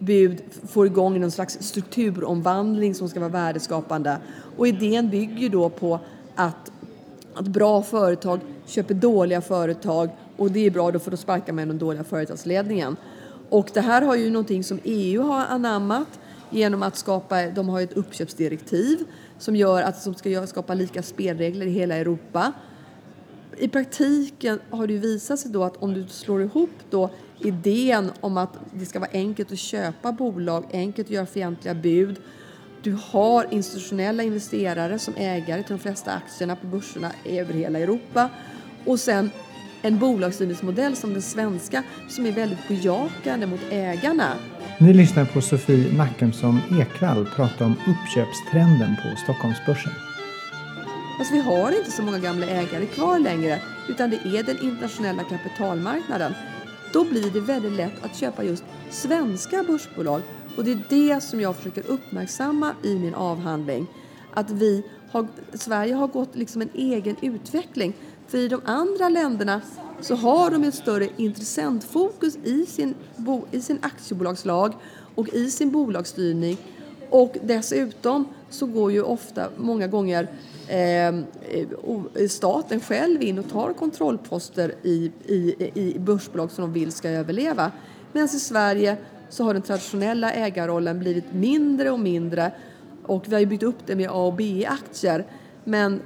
bud 0.00 0.42
får 0.68 0.86
igång 0.86 1.20
någon 1.20 1.30
slags 1.30 1.58
strukturomvandling 1.60 2.94
som 2.94 3.08
ska 3.08 3.20
vara 3.20 3.30
värdeskapande. 3.30 4.18
Och 4.56 4.68
idén 4.68 5.10
bygger 5.10 5.48
då 5.48 5.68
på 5.68 6.00
att, 6.34 6.72
att 7.34 7.48
bra 7.48 7.82
företag 7.82 8.40
köper 8.70 8.94
dåliga 8.94 9.40
företag 9.40 10.10
och 10.36 10.50
det 10.50 10.66
är 10.66 10.70
bra 10.70 10.90
då 10.90 10.98
för 10.98 11.10
då 11.10 11.16
sparkar 11.16 11.52
man 11.52 11.68
den 11.68 11.78
dåliga 11.78 12.04
företagsledningen. 12.04 12.96
Och 13.48 13.70
det 13.74 13.80
här 13.80 14.02
har 14.02 14.16
ju 14.16 14.30
någonting 14.30 14.64
som 14.64 14.80
EU 14.84 15.22
har 15.22 15.46
anammat 15.46 16.20
genom 16.50 16.82
att 16.82 16.96
skapa, 16.96 17.46
de 17.46 17.68
har 17.68 17.80
ett 17.80 17.92
uppköpsdirektiv 17.92 18.98
som 19.38 19.56
gör 19.56 19.82
att 19.82 20.02
som 20.02 20.14
ska 20.14 20.46
skapa 20.46 20.74
lika 20.74 21.02
spelregler 21.02 21.66
i 21.66 21.70
hela 21.70 21.94
Europa. 21.94 22.52
I 23.58 23.68
praktiken 23.68 24.60
har 24.70 24.86
det 24.86 24.98
visat 24.98 25.38
sig 25.38 25.50
då 25.50 25.64
att 25.64 25.76
om 25.76 25.94
du 25.94 26.06
slår 26.08 26.42
ihop 26.42 26.70
då 26.90 27.10
idén 27.38 28.10
om 28.20 28.36
att 28.36 28.58
det 28.72 28.86
ska 28.86 28.98
vara 28.98 29.10
enkelt 29.12 29.52
att 29.52 29.58
köpa 29.58 30.12
bolag, 30.12 30.64
enkelt 30.72 31.08
att 31.08 31.12
göra 31.12 31.26
fientliga 31.26 31.74
bud. 31.74 32.20
Du 32.82 32.98
har 33.10 33.46
institutionella 33.50 34.22
investerare 34.22 34.98
som 34.98 35.14
ägare 35.16 35.62
till 35.62 35.76
de 35.76 35.82
flesta 35.82 36.12
aktierna 36.12 36.56
på 36.56 36.66
börserna 36.66 37.12
över 37.24 37.54
hela 37.54 37.78
Europa. 37.78 38.30
Och 38.84 39.00
sen 39.00 39.30
en 39.82 39.98
bolagsstyrningsmodell 39.98 40.96
som 40.96 41.12
den 41.12 41.22
svenska 41.22 41.82
som 42.08 42.26
är 42.26 42.32
väldigt 42.32 42.68
bejakande 42.68 43.46
mot 43.46 43.60
ägarna. 43.70 44.34
Ni 44.78 44.94
lyssnar 44.94 45.24
på 45.24 45.40
Sofie 45.40 45.96
Nackemsson 45.96 46.60
Ekvall 46.80 47.26
prata 47.36 47.64
om 47.64 47.74
uppköpstrenden 47.88 48.96
på 48.96 49.16
Stockholmsbörsen. 49.22 49.92
Alltså 51.18 51.34
vi 51.34 51.40
har 51.40 51.78
inte 51.78 51.90
så 51.90 52.02
många 52.02 52.18
gamla 52.18 52.46
ägare 52.46 52.86
kvar 52.86 53.18
längre 53.18 53.58
utan 53.88 54.10
det 54.10 54.16
är 54.16 54.42
den 54.42 54.62
internationella 54.62 55.22
kapitalmarknaden. 55.22 56.34
Då 56.92 57.04
blir 57.04 57.30
det 57.30 57.40
väldigt 57.40 57.72
lätt 57.72 58.04
att 58.04 58.16
köpa 58.16 58.44
just 58.44 58.64
svenska 58.90 59.62
börsbolag 59.62 60.22
och 60.56 60.64
det 60.64 60.72
är 60.72 60.82
det 60.88 61.20
som 61.20 61.40
jag 61.40 61.56
försöker 61.56 61.86
uppmärksamma 61.86 62.74
i 62.82 62.94
min 62.94 63.14
avhandling. 63.14 63.86
Att 64.34 64.50
vi 64.50 64.82
har, 65.10 65.26
Sverige 65.52 65.94
har 65.94 66.08
gått 66.08 66.36
liksom 66.36 66.62
en 66.62 66.70
egen 66.74 67.16
utveckling 67.22 67.92
för 68.30 68.38
i 68.38 68.48
de 68.48 68.60
andra 68.64 69.08
länderna 69.08 69.60
så 70.00 70.14
har 70.14 70.50
de 70.50 70.64
ett 70.64 70.74
större 70.74 71.08
intressentfokus 71.16 72.36
i 72.44 72.66
sin, 72.66 72.94
i 73.50 73.60
sin 73.60 73.78
aktiebolagslag 73.82 74.72
och 75.14 75.28
i 75.28 75.50
sin 75.50 75.70
bolagsstyrning. 75.70 76.56
Och 77.10 77.36
dessutom 77.42 78.24
så 78.50 78.66
går 78.66 78.92
ju 78.92 79.02
ofta, 79.02 79.48
många 79.56 79.86
gånger, 79.86 80.28
ehm, 80.68 81.24
eh, 82.14 82.28
staten 82.28 82.80
själv 82.80 83.22
in 83.22 83.38
och 83.38 83.48
tar 83.50 83.72
kontrollposter 83.72 84.74
i, 84.82 85.12
i, 85.24 85.70
i 85.74 85.98
börsbolag 85.98 86.50
som 86.50 86.62
de 86.62 86.72
vill 86.72 86.92
ska 86.92 87.08
överleva. 87.08 87.72
Medan 88.12 88.26
i 88.26 88.38
Sverige 88.38 88.96
så 89.28 89.44
har 89.44 89.54
den 89.54 89.62
traditionella 89.62 90.32
ägarrollen 90.32 90.98
blivit 90.98 91.32
mindre 91.32 91.90
och 91.90 92.00
mindre 92.00 92.52
och 93.06 93.24
vi 93.28 93.32
har 93.32 93.40
ju 93.40 93.46
byggt 93.46 93.62
upp 93.62 93.86
det 93.86 93.96
med 93.96 94.10
A 94.10 94.26
och 94.26 94.34
B-aktier. 94.34 95.26
Men 95.64 96.00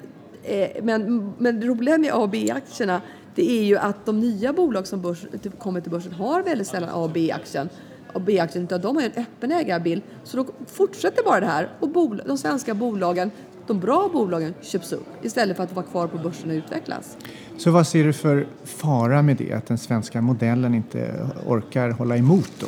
men, 0.82 1.32
men 1.38 1.60
det 1.60 1.66
roliga 1.66 1.98
med 1.98 2.12
A 2.12 2.16
och 2.16 2.30
B-aktierna 2.30 3.00
det 3.34 3.50
är 3.50 3.64
ju 3.64 3.76
att 3.76 4.06
de 4.06 4.20
nya 4.20 4.52
bolag 4.52 4.86
som 4.86 5.00
börs, 5.00 5.26
kommer 5.58 5.80
till 5.80 5.90
börsen 5.90 6.12
har 6.12 6.42
väldigt 6.42 6.66
sällan 6.66 6.90
A 6.90 6.94
och 6.94 7.10
B-aktien. 7.10 7.68
Och 8.12 8.20
B-aktien, 8.20 8.66
de 8.66 8.96
har 8.96 9.02
ju 9.02 9.10
en 9.14 9.22
öppen 9.22 9.52
ägarbild. 9.52 10.02
Så 10.24 10.36
då 10.36 10.46
fortsätter 10.66 11.24
bara 11.24 11.40
det 11.40 11.46
här 11.46 11.68
och 11.80 11.88
bol, 11.88 12.22
de 12.26 12.38
svenska 12.38 12.74
bolagen, 12.74 13.30
de 13.66 13.80
bra 13.80 14.10
bolagen 14.12 14.54
köps 14.62 14.92
upp 14.92 15.06
istället 15.22 15.56
för 15.56 15.64
att 15.64 15.72
vara 15.72 15.86
kvar 15.86 16.06
på 16.06 16.18
börsen 16.18 16.50
och 16.50 16.54
utvecklas. 16.54 17.16
Så 17.58 17.70
vad 17.70 17.86
ser 17.86 18.04
du 18.04 18.12
för 18.12 18.46
fara 18.64 19.22
med 19.22 19.36
det, 19.36 19.52
att 19.52 19.66
den 19.66 19.78
svenska 19.78 20.20
modellen 20.20 20.74
inte 20.74 21.30
orkar 21.46 21.90
hålla 21.90 22.16
emot 22.16 22.50
då? 22.60 22.66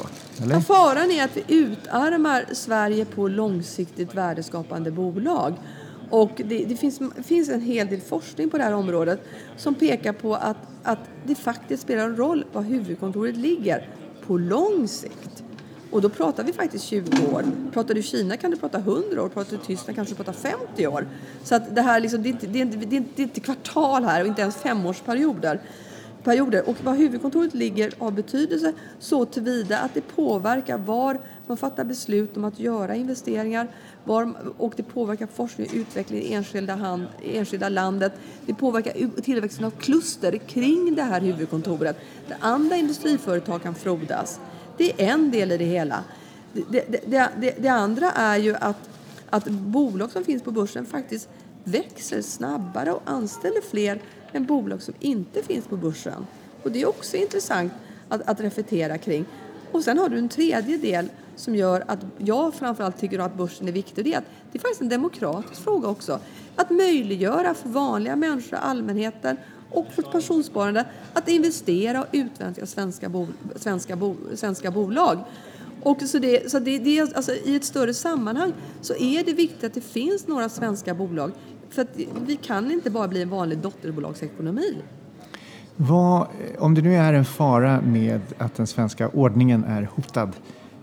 Ja, 0.51 0.61
faran 0.61 1.11
är 1.11 1.25
att 1.25 1.37
vi 1.37 1.45
utarmar 1.49 2.45
Sverige 2.53 3.05
på 3.05 3.29
långsiktigt 3.29 4.15
värdeskapande 4.15 4.91
bolag. 4.91 5.55
Och 6.11 6.31
det, 6.37 6.65
det 6.65 6.77
finns, 6.77 7.01
finns, 7.25 7.49
en 7.49 7.61
hel 7.61 7.87
del 7.87 8.01
forskning 8.01 8.51
på 8.51 8.59
det 8.59 8.65
här 8.65 8.73
området 8.73 9.21
som 9.57 9.75
pekar 9.75 10.13
på 10.13 10.35
att, 10.35 10.57
att 10.83 10.99
det 11.25 11.35
faktiskt 11.35 11.83
spelar 11.83 12.05
en 12.05 12.17
roll 12.17 12.45
var 12.53 12.63
huvudkontoret 12.63 13.37
ligger 13.37 13.89
på 14.27 14.39
lång 14.39 14.89
sikt. 14.89 15.45
Och 15.91 16.03
då 16.03 16.09
pratar 16.09 16.45
vi 16.45 16.53
faktiskt 16.53 16.85
20 16.85 17.11
år. 17.33 17.45
Pratar 17.73 17.95
du 17.95 18.03
Kina 18.03 18.37
kan 18.37 18.51
du 18.51 18.57
prata 18.57 18.79
100 18.79 19.23
år, 19.23 19.29
pratar 19.29 19.57
du 19.57 19.63
Tyskland 19.65 19.97
kanske 19.97 20.15
du 20.15 20.17
pratar 20.17 20.33
50 20.33 20.87
år. 20.87 21.07
Så 21.43 21.55
att 21.55 21.75
det 21.75 21.83
här 21.83 22.01
liksom, 22.01 22.23
det, 22.23 22.29
är 22.29 22.31
inte, 22.31 22.47
det, 22.47 22.59
är 22.59 22.63
inte, 22.63 22.77
det 22.77 23.23
är 23.23 23.23
inte 23.23 23.41
kvartal 23.41 24.05
här 24.05 24.21
och 24.21 24.27
inte 24.27 24.43
ens 24.43 24.57
femårsperioder 24.57 25.61
perioder. 26.27 26.69
Och 26.69 26.77
var 26.85 26.95
huvudkontoret 26.95 27.55
ligger 27.55 27.93
har 27.99 28.11
betydelse 28.11 28.73
så 28.99 29.25
tillvida 29.25 29.79
att 29.79 29.95
det 29.95 30.01
påverkar 30.01 30.79
var 30.79 31.19
man 31.47 31.57
fattar 31.57 31.85
beslut 31.85 32.37
om 32.37 32.45
att 32.45 32.59
göra 32.59 32.95
investeringar 32.95 33.69
var, 34.05 34.35
och 34.59 34.73
det 34.77 34.83
påverkar 34.83 35.27
forskning 35.27 35.67
och 35.67 35.75
utveckling 35.75 36.23
i 36.23 36.33
enskilda, 36.33 36.75
hand, 36.75 37.07
enskilda 37.25 37.69
landet. 37.69 38.13
Det 38.47 38.55
påverkar 38.55 39.21
tillväxten 39.23 39.65
av 39.65 39.71
kluster 39.71 40.39
kring 40.39 40.95
det 40.95 41.03
här 41.03 41.21
huvudkontoret 41.21 41.97
där 42.29 42.37
andra 42.41 42.77
industriföretag 42.77 43.63
kan 43.63 43.75
frodas. 43.75 44.41
Det 44.77 45.03
är 45.03 45.13
en 45.13 45.31
del 45.31 45.53
i 45.53 45.57
det 45.57 45.65
hela. 45.65 46.05
Det, 46.53 46.85
det, 47.07 47.31
det, 47.37 47.55
det 47.59 47.69
andra 47.69 48.11
är 48.11 48.37
ju 48.37 48.55
att, 48.55 48.89
att 49.31 49.49
bolag 49.49 50.11
som 50.11 50.25
finns 50.25 50.43
på 50.43 50.51
börsen 50.51 50.87
faktiskt 50.87 51.29
växer 51.65 52.23
snabbare 52.23 52.93
och 52.93 53.03
anställer 53.05 53.61
fler 53.61 54.01
än 54.33 54.47
bolag 54.47 54.83
som 54.83 54.95
inte 55.01 55.43
finns 55.43 55.67
på 55.67 55.77
börsen. 55.77 56.27
Och 56.63 56.73
det 56.73 56.83
är 56.83 56.89
också 56.89 57.17
intressant 57.17 57.73
att, 58.09 58.29
att 58.29 58.41
reflektera 58.41 58.99
kring. 58.99 59.25
Och 59.73 59.83
sen 59.83 59.99
har 59.99 60.09
du 60.09 60.19
en 60.19 60.29
tredje 60.29 60.77
del 60.77 61.09
som 61.37 61.55
gör 61.55 61.85
att 61.87 61.99
jag 62.19 62.55
framförallt 62.55 63.01
tycker 63.01 63.19
att 63.19 63.37
börsen 63.37 63.69
är 63.69 63.73
viktig. 63.73 64.05
Det 64.05 64.15
är, 64.15 64.19
att 64.19 64.25
det 64.53 64.59
är 64.59 64.61
faktiskt 64.61 64.81
en 64.81 64.89
demokratisk 64.89 65.63
fråga 65.63 65.89
också. 65.89 66.21
Att 66.57 66.71
möjliggöra 66.71 67.55
för 67.55 67.69
vanliga 67.69 68.17
människor, 68.17 68.57
allmänheten 68.57 69.37
och 69.71 69.87
för 69.93 70.03
pensionssparande 70.03 70.85
att 71.13 71.29
investera 71.29 72.01
och 72.01 72.07
utveckla 72.13 72.67
svenska, 72.67 73.09
bo, 73.09 73.27
svenska, 73.57 73.97
bo, 73.97 74.17
svenska 74.35 74.71
bolag. 74.71 75.19
Och 75.83 76.03
så 76.03 76.19
det, 76.19 76.51
så 76.51 76.59
det, 76.59 76.79
det, 76.79 77.01
alltså 77.01 77.33
I 77.33 77.57
ett 77.57 77.65
större 77.65 77.95
sammanhang 77.95 78.53
så 78.81 78.95
är 78.95 79.25
det 79.25 79.33
viktigt 79.33 79.65
att 79.65 79.75
det 79.75 79.81
finns 79.81 80.27
några 80.27 80.49
svenska 80.49 80.95
bolag. 80.95 81.33
För 81.71 81.83
att 81.83 81.89
vi 82.27 82.37
kan 82.37 82.71
inte 82.71 82.91
bara 82.91 83.09
bli 83.09 83.23
en 83.23 83.31
vanlig 83.31 83.59
dotterbolagsekonomi. 83.59 84.77
Vad, 85.77 86.27
om 86.59 86.75
det 86.75 86.83
nu 86.83 86.95
är 86.95 87.13
en 87.13 87.25
fara 87.25 87.81
med 87.81 88.21
att 88.39 88.55
den 88.55 88.67
svenska 88.67 89.09
ordningen 89.09 89.65
är 89.65 89.83
hotad, 89.95 90.33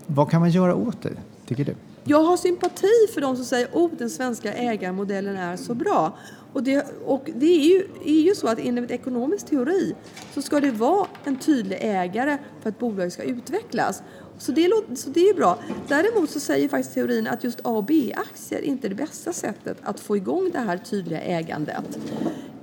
vad 0.06 0.30
kan 0.30 0.40
man 0.40 0.50
göra 0.50 0.74
åt 0.74 1.02
det, 1.02 1.16
tycker 1.46 1.64
du? 1.64 1.74
Jag 2.04 2.24
har 2.24 2.36
sympati 2.36 3.12
för 3.14 3.20
de 3.20 3.36
som 3.36 3.44
säger 3.44 3.66
att 3.66 3.74
oh, 3.74 3.90
den 3.98 4.10
svenska 4.10 4.52
ägarmodellen 4.52 5.36
är 5.36 5.56
så 5.56 5.74
bra. 5.74 6.18
Och 6.52 6.62
det, 6.62 6.86
och 7.04 7.30
det 7.34 7.46
är, 7.46 7.64
ju, 7.64 7.88
är 8.04 8.20
ju 8.20 8.34
så 8.34 8.48
att 8.48 8.58
enligt 8.58 8.90
ekonomisk 8.90 9.46
teori 9.46 9.94
så 10.34 10.42
ska 10.42 10.60
det 10.60 10.70
vara 10.70 11.06
en 11.24 11.36
tydlig 11.36 11.78
ägare 11.80 12.38
för 12.60 12.68
att 12.68 12.78
bolaget 12.78 13.12
ska 13.12 13.22
utvecklas. 13.22 14.02
Så 14.38 14.52
det, 14.52 14.70
så 14.94 15.10
det 15.10 15.20
är 15.20 15.34
bra. 15.34 15.58
Däremot 15.88 16.30
så 16.30 16.40
säger 16.40 16.68
faktiskt 16.68 16.94
teorin 16.94 17.26
att 17.26 17.44
just 17.44 17.60
A 17.62 17.70
och 17.70 17.84
B-aktier 17.84 18.60
inte 18.60 18.86
är 18.86 18.88
det 18.88 18.94
bästa 18.94 19.32
sättet 19.32 19.76
att 19.82 20.00
få 20.00 20.16
igång 20.16 20.50
det 20.52 20.58
här 20.58 20.78
tydliga 20.78 21.20
ägandet. 21.20 21.98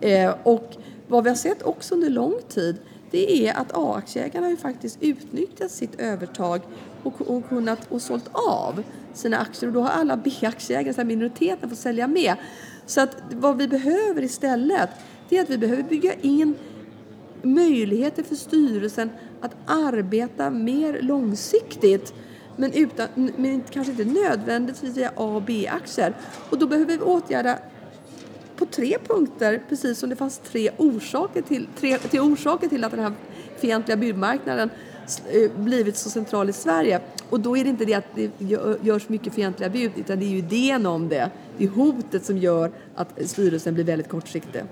Eh, 0.02 0.36
och 0.44 0.76
vad 1.08 1.24
vi 1.24 1.30
har 1.30 1.38
sett 1.38 1.64
också 1.64 1.96
under 1.96 2.10
lång 2.10 2.34
tid 2.50 2.78
det 3.12 3.48
är 3.48 3.54
att 3.54 3.72
A-aktieägarna 3.74 4.46
har 4.46 4.52
ju 4.52 4.58
faktiskt 4.58 4.98
utnyttjat 5.02 5.72
sitt 5.72 6.00
övertag 6.00 6.62
och, 7.04 7.22
och 7.22 7.50
kunnat 7.50 7.80
och 7.90 8.02
sålt 8.02 8.30
av 8.34 8.84
sina 9.14 9.38
aktier 9.38 9.68
och 9.68 9.74
då 9.74 9.82
har 9.82 9.90
alla 9.90 10.18
B-aktieägare, 10.18 11.04
minoriteten, 11.04 11.70
fått 11.70 11.80
sälja 11.80 12.08
med. 12.08 12.36
Så 12.86 13.02
att 13.02 13.18
vad 13.32 13.58
vi 13.58 13.68
behöver 13.68 14.22
istället 14.22 14.90
det 15.30 15.38
är 15.38 15.42
att 15.42 15.50
vi 15.50 15.58
behöver 15.58 15.84
bygga 15.84 16.14
in 16.14 16.56
möjligheter 17.44 18.24
för 18.24 18.36
styrelsen 18.36 19.10
att 19.42 19.56
arbeta 19.66 20.50
mer 20.50 21.02
långsiktigt 21.02 22.14
men, 22.56 22.74
utan, 22.74 23.08
men 23.38 23.64
kanske 23.70 23.92
inte 23.92 24.06
nödvändigtvis 24.06 24.98
via 24.98 25.10
A 25.16 25.24
och 25.24 25.42
B-aktier. 25.42 26.14
Och 26.50 26.58
då 26.58 26.68
behöver 26.68 26.98
vi 26.98 27.04
åtgärda 27.04 27.60
på 28.56 28.66
tre 28.66 28.98
punkter, 29.08 29.62
precis 29.70 30.00
som 30.00 30.10
det 30.10 30.16
fanns 30.16 30.38
tre 30.38 30.70
orsaker 30.78 31.42
till, 31.42 31.68
tre, 31.80 31.98
till, 31.98 32.20
orsaker 32.20 32.68
till 32.68 32.84
att 32.84 32.92
den 32.92 33.00
här 33.00 33.14
fientliga 33.58 33.98
byggmarknaden 33.98 34.70
eh, 35.32 35.52
blivit 35.56 35.98
så 35.98 36.10
central 36.10 36.50
i 36.50 36.54
Sverige. 36.54 37.00
Och 37.30 37.40
då 37.40 37.58
är 37.58 37.64
det 37.64 37.70
inte 37.70 37.86
det 37.86 37.94
att 37.94 38.16
det 38.16 38.32
görs 38.82 39.10
mycket 39.10 39.34
fientliga 39.34 39.70
bud 39.70 39.92
utan 39.96 40.20
det 40.20 40.26
är 40.26 40.30
ju 40.30 40.38
idén 40.38 40.86
om 40.86 41.10
det. 41.10 41.32
Det 41.58 41.64
är 41.64 41.70
hotet 41.70 42.26
som 42.26 42.38
gör 42.38 42.72
att 42.96 43.20
styrelsen 43.26 43.74
blir 43.74 43.84
väldigt 43.84 44.10
kortsiktig 44.10 44.64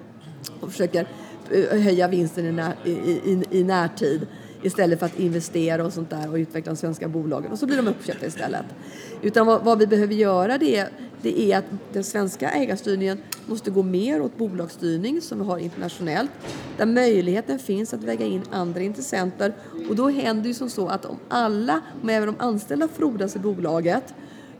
och 0.59 0.71
försöker 0.71 1.07
Eh, 1.51 1.79
höja 1.81 2.07
vinsten 2.07 2.45
i, 2.45 2.51
när, 2.51 2.75
i, 2.85 2.91
i, 2.91 3.43
i 3.51 3.63
närtid 3.63 4.27
istället 4.61 4.99
för 4.99 5.05
att 5.05 5.19
investera 5.19 5.85
och 5.85 5.93
sånt 5.93 6.09
där 6.09 6.29
och 6.29 6.35
utveckla 6.35 6.71
de 6.71 6.77
svenska 6.77 7.07
bolagen. 7.07 7.51
Och 7.51 7.59
så 7.59 7.65
blir 7.65 7.77
de 7.77 7.87
uppköpta 7.87 8.25
istället. 8.25 8.65
Utan 9.21 9.47
vad, 9.47 9.63
vad 9.63 9.79
vi 9.79 9.87
behöver 9.87 10.13
göra 10.13 10.57
det, 10.57 10.87
det 11.21 11.51
är 11.51 11.57
att 11.57 11.65
den 11.93 12.03
svenska 12.03 12.49
ägarstyrningen 12.49 13.17
måste 13.45 13.71
gå 13.71 13.83
mer 13.83 14.21
åt 14.21 14.37
bolagsstyrning 14.37 15.21
som 15.21 15.39
vi 15.39 15.45
har 15.45 15.57
internationellt 15.57 16.31
där 16.77 16.85
möjligheten 16.85 17.59
finns 17.59 17.93
att 17.93 18.03
väga 18.03 18.25
in 18.25 18.41
andra 18.51 18.81
intressenter. 18.81 19.53
Och 19.89 19.95
då 19.95 20.09
händer 20.09 20.47
ju 20.47 20.53
som 20.53 20.69
så 20.69 20.87
att 20.87 21.05
om 21.05 21.17
alla, 21.29 21.81
om 22.01 22.09
även 22.09 22.25
de 22.25 22.35
anställda 22.39 22.87
frodas 22.87 23.35
i 23.35 23.39
bolaget 23.39 24.13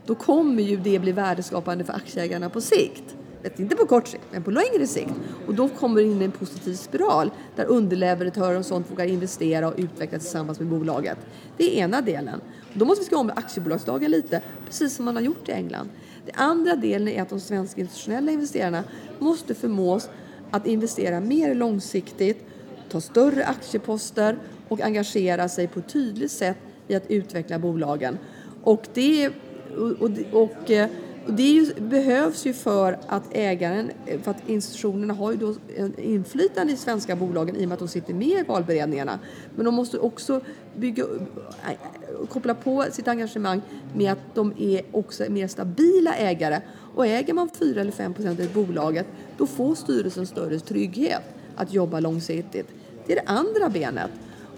då 0.06 0.14
kommer 0.14 0.62
ju 0.62 0.76
det 0.76 0.98
bli 0.98 1.12
värdeskapande 1.12 1.84
för 1.84 1.92
aktieägarna 1.92 2.50
på 2.50 2.60
sikt 2.60 3.16
inte 3.44 3.76
på 3.76 3.86
kort 3.86 4.08
sikt, 4.08 4.24
men 4.30 4.42
på 4.42 4.50
längre 4.50 4.86
sikt. 4.86 5.12
Och 5.46 5.54
då 5.54 5.68
kommer 5.68 6.00
det 6.00 6.06
in 6.06 6.22
en 6.22 6.30
positiv 6.30 6.74
spiral 6.74 7.30
där 7.56 7.64
underleverantörer 7.64 8.58
och 8.58 8.66
sånt 8.66 8.90
vågar 8.90 9.06
investera 9.06 9.68
och 9.68 9.74
utveckla 9.76 10.18
tillsammans 10.18 10.58
med 10.58 10.68
bolaget. 10.68 11.18
Det 11.56 11.64
är 11.64 11.82
ena 11.84 12.00
delen. 12.00 12.40
Då 12.72 12.84
måste 12.84 13.00
vi 13.00 13.06
skriva 13.06 13.20
om 13.20 13.32
aktiebolagslagen 13.36 14.10
lite, 14.10 14.42
precis 14.66 14.96
som 14.96 15.04
man 15.04 15.16
har 15.16 15.22
gjort 15.22 15.48
i 15.48 15.52
England. 15.52 15.88
Den 16.26 16.34
andra 16.34 16.76
delen 16.76 17.08
är 17.08 17.22
att 17.22 17.28
de 17.28 17.40
svenska 17.40 17.80
institutionella 17.80 18.32
investerarna 18.32 18.84
måste 19.18 19.54
förmås 19.54 20.08
att 20.50 20.66
investera 20.66 21.20
mer 21.20 21.54
långsiktigt, 21.54 22.46
ta 22.88 23.00
större 23.00 23.44
aktieposter 23.44 24.38
och 24.68 24.80
engagera 24.80 25.48
sig 25.48 25.68
på 25.68 25.78
ett 25.78 25.88
tydligt 25.88 26.32
sätt 26.32 26.56
i 26.88 26.94
att 26.94 27.10
utveckla 27.10 27.58
bolagen. 27.58 28.18
Och 28.62 28.86
det 28.94 29.30
och, 29.76 29.90
och, 29.90 30.10
och 30.32 30.70
eh, 30.70 30.88
och 31.26 31.32
det 31.32 31.42
ju, 31.42 31.74
behövs 31.74 32.46
ju 32.46 32.52
för 32.52 32.98
att 33.06 33.22
ägaren, 33.32 33.90
för 34.22 34.30
att 34.30 34.48
institutionerna 34.48 35.14
har 35.14 35.32
ju 35.32 35.36
då 35.36 35.54
inflytande 35.98 36.72
i 36.72 36.76
svenska 36.76 37.16
bolagen 37.16 37.56
i 37.56 37.64
och 37.64 37.68
med 37.68 37.72
att 37.72 37.78
de 37.78 37.88
sitter 37.88 38.14
med 38.14 38.28
i 38.28 38.44
valberedningarna. 38.48 39.18
Men 39.56 39.64
de 39.64 39.74
måste 39.74 39.98
också 39.98 40.40
bygga, 40.76 41.04
äh, 41.04 42.26
koppla 42.28 42.54
på 42.54 42.84
sitt 42.90 43.08
engagemang 43.08 43.62
med 43.94 44.12
att 44.12 44.34
de 44.34 44.54
är 44.58 44.82
också 44.92 45.24
mer 45.28 45.48
stabila 45.48 46.14
ägare. 46.14 46.60
Och 46.94 47.06
äger 47.06 47.34
man 47.34 47.48
4 47.58 47.80
eller 47.80 47.92
5 47.92 48.14
procent 48.14 48.40
i 48.40 48.48
bolaget 48.48 49.06
då 49.36 49.46
får 49.46 49.74
styrelsen 49.74 50.26
större 50.26 50.58
trygghet 50.58 51.22
att 51.56 51.72
jobba 51.72 52.00
långsiktigt. 52.00 52.68
Det 53.06 53.12
är 53.12 53.16
det 53.16 53.30
andra 53.30 53.68
benet. 53.68 54.10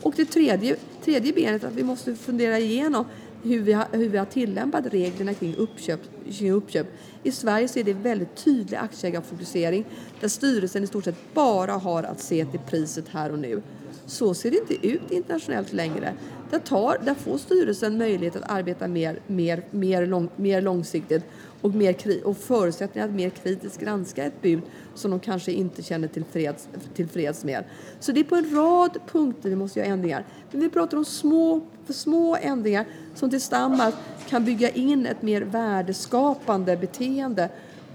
Och 0.03 0.15
det 0.17 0.25
tredje, 0.25 0.77
tredje 1.05 1.33
benet 1.33 1.65
är 1.65 1.69
att 1.69 1.75
vi 1.75 1.83
måste 1.83 2.15
fundera 2.15 2.59
igenom 2.59 3.05
hur 3.43 3.63
vi 3.63 3.73
har, 3.73 3.87
hur 3.93 4.09
vi 4.09 4.19
har 4.19 4.25
tillämpat 4.25 4.87
reglerna 4.87 5.35
kring 5.35 5.55
uppköp, 5.57 6.01
kring 6.33 6.53
uppköp. 6.53 6.87
I 7.23 7.33
Sverige 7.33 7.69
så 7.69 7.79
är 7.79 7.85
det 7.85 7.93
väldigt 7.93 8.37
tydlig 8.37 8.77
aktieägarfokusering 8.77 9.85
där 10.21 10.29
styrelsen 10.29 10.85
i 10.85 10.87
stort 10.87 11.05
sett 11.05 11.35
bara 11.35 11.73
har 11.73 12.03
att 12.03 12.21
se 12.21 12.45
till 12.45 12.61
priset 12.61 13.09
här 13.09 13.33
och 13.33 13.39
nu. 13.39 13.63
Så 14.07 14.35
ser 14.35 14.51
det 14.51 14.57
inte 14.57 14.87
ut 14.87 15.11
internationellt 15.11 15.73
längre. 15.73 16.15
Där, 16.51 16.59
tar, 16.59 16.99
där 17.05 17.15
får 17.15 17.39
styrelsen 17.39 17.99
möjlighet 17.99 18.37
att 18.37 18.51
arbeta 18.51 18.89
mer, 18.89 19.21
mer, 19.27 19.65
mer, 19.71 20.07
lång, 20.07 20.29
mer 20.37 20.63
långsiktigt 20.63 21.25
och, 21.63 21.75
mer, 21.75 21.97
och 22.25 22.37
förutsättningar 22.37 23.09
att 23.09 23.15
mer 23.15 23.31
kritiskt 23.31 23.81
granska 23.81 24.25
ett 24.25 24.43
bud 24.43 24.63
som 24.95 25.11
de 25.11 25.21
kanske 25.21 25.53
inte 25.53 25.83
känner 25.83 26.09
tillfreds, 26.09 26.69
tillfreds 26.95 27.45
med. 27.45 27.65
Så 28.01 28.13
det 28.13 28.21
är 28.21 28.25
på 28.25 28.37
en 28.37 28.55
rad 28.55 28.99
punkter 29.13 29.49
vi 29.49 29.57
måste 29.57 29.79
göra 29.79 29.89
ändringar. 29.89 30.25
Men 30.51 30.61
vi 30.61 30.71
pratar 30.71 30.97
om 30.97 31.05
små, 31.05 31.61
för 31.87 31.93
små 31.93 32.37
ändringar 32.37 32.87
som 33.15 33.31
tillsammans 33.31 33.95
kan 34.29 34.45
bygga 34.45 34.71
in 34.71 35.07
ett 35.07 35.23
mer 35.23 35.43
värdeskapande 35.43 36.77
beteende 36.77 37.49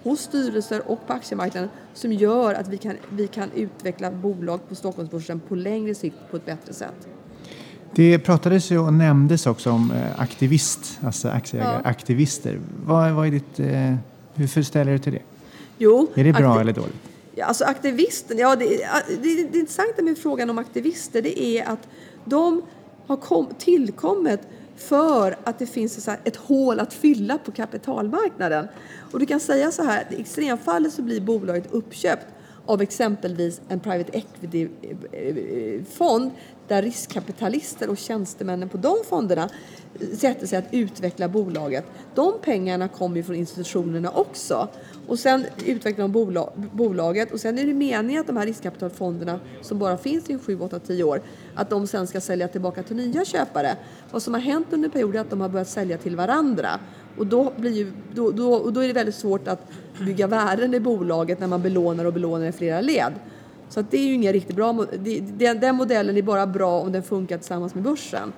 hos 0.04 0.20
styrelser 0.22 0.92
och 0.92 1.08
på 1.08 1.14
aktiemarknaden 1.14 1.70
som 1.94 2.14
gör 2.14 2.54
att 2.54 2.68
vi 2.68 2.78
kan, 2.78 2.94
vi 3.10 3.28
kan 3.28 3.52
utveckla 3.52 4.12
bolag 4.12 4.70
på 4.70 4.76
Stockholmsbörsen 4.76 5.40
på 5.40 5.56
längre 5.56 5.96
sikt 5.96 6.18
på 6.32 6.38
ett 6.38 6.46
bättre 6.46 6.74
sätt. 6.74 7.17
Det 7.96 8.20
pratades 8.20 8.72
ju 8.72 8.80
och 8.80 8.94
nämndes 8.94 9.48
också 9.48 9.72
om 9.72 9.92
eh, 9.92 10.22
aktivist, 10.22 11.00
alltså 11.04 11.30
aktieägaraktivister. 11.30 12.54
Ja. 12.54 12.60
Vad, 12.86 13.12
vad 13.12 13.28
är 13.28 13.32
ditt, 13.32 13.60
eh, 13.60 13.96
hur 14.34 14.64
ställer 14.64 14.92
du 14.92 15.00
till 15.00 15.14
det? 15.14 15.22
Jo, 15.78 16.08
är 16.16 16.24
det 16.24 16.34
bra 16.34 16.62
eller 16.62 16.74
dåligt? 16.74 16.96
Ja, 17.36 17.46
alltså 17.46 17.64
aktivisten, 17.64 18.38
ja, 18.38 18.56
det, 18.56 18.66
det, 19.22 19.48
det 19.52 19.60
intressanta 19.60 20.02
med 20.02 20.18
frågan 20.18 20.50
om 20.50 20.58
aktivister 20.58 21.22
det 21.22 21.42
är 21.42 21.66
att 21.66 21.88
de 22.26 22.62
har 23.08 23.18
kom, 23.18 23.48
tillkommit 23.58 24.40
för 24.78 25.36
att 25.44 25.60
det 25.60 25.66
finns 25.66 26.10
ett 26.24 26.36
hål 26.36 26.80
att 26.80 26.94
fylla 26.94 27.38
på 27.38 27.52
kapitalmarknaden. 27.52 28.68
Och 29.12 29.20
du 29.20 29.26
kan 29.26 29.40
säga 29.40 29.72
så 29.72 29.84
här, 29.84 30.08
i 30.10 30.22
extremfallet 30.22 30.94
så 30.94 31.02
blir 31.02 31.22
bolaget 31.22 31.72
uppköpt 31.72 32.26
av 32.66 32.82
exempelvis 32.82 33.62
en 33.68 33.80
private 33.80 34.18
equity-fond 34.18 36.32
där 36.68 36.82
riskkapitalister 36.82 37.90
och 37.90 37.98
tjänstemännen 37.98 38.70
på 38.70 38.78
de 38.78 38.96
fonderna 39.10 39.50
sätter 40.14 40.48
sig 40.48 40.60
att 40.60 40.66
utveckla 40.72 41.28
bolaget. 41.28 41.86
De 42.16 42.34
pengarna 42.42 42.88
kommer 42.88 43.18
ju 43.18 43.24
från 43.24 43.36
institutionerna 43.36 44.12
också. 44.12 44.68
Och 45.08 45.20
sen 45.20 45.46
utvecklar 45.66 46.04
de 46.04 46.12
bolag, 46.12 46.52
bolaget 46.72 47.32
och 47.32 47.40
sen 47.40 47.60
är 47.60 47.66
det 47.66 47.74
meningen 47.74 48.22
att 48.22 48.28
de 48.28 48.38
här 48.38 48.46
riskkapitalfonderna 48.46 49.40
som 49.62 49.80
bara 49.80 49.98
finns 49.98 50.30
i 50.30 50.38
7, 50.40 50.60
8, 50.60 50.80
10 50.80 51.04
år 51.04 51.22
att 51.56 51.70
de 51.70 51.88
sen 51.88 52.08
ska 52.08 52.22
sälja 52.22 52.48
tillbaka 52.48 52.84
till 52.84 52.96
nya 52.96 53.26
köpare. 53.26 53.76
Vad 54.12 54.24
som 54.24 54.34
har 54.34 54.42
hänt 54.42 54.68
under 54.70 54.90
perioden 54.90 55.16
är 55.16 55.22
att 55.22 55.30
de 55.30 55.42
har 55.42 55.50
börjat 55.50 55.70
sälja 55.70 55.98
till 55.98 56.16
varandra. 56.16 56.70
Och 57.18 57.28
då, 57.28 57.54
blir 57.58 57.72
ju, 57.72 57.92
då, 58.14 58.32
då, 58.32 58.54
och 58.54 58.74
då 58.74 58.80
är 58.80 58.88
det 58.88 58.94
väldigt 58.94 59.16
svårt 59.16 59.48
att 59.48 59.72
bygga 60.00 60.28
värden 60.28 60.74
i 60.74 60.80
bolaget 60.80 61.40
när 61.40 61.48
man 61.48 61.62
belånar 61.62 62.06
och 62.06 62.14
belånar 62.14 62.46
i 62.46 62.52
flera 62.52 62.82
led. 62.82 63.14
Så 63.70 63.82
det 63.82 63.98
är 63.98 64.04
ju 64.04 64.14
ingen 64.14 64.34
riktigt 64.34 64.56
bra 64.56 64.86
den, 65.38 65.60
den 65.60 65.76
modellen 65.76 66.18
är 66.18 66.22
bara 66.22 66.48
bra 66.48 66.80
om 66.80 66.92
den 66.92 67.04
funkar 67.04 67.38
tillsammans 67.38 67.76
med 67.76 67.84
börsen. 67.84 68.34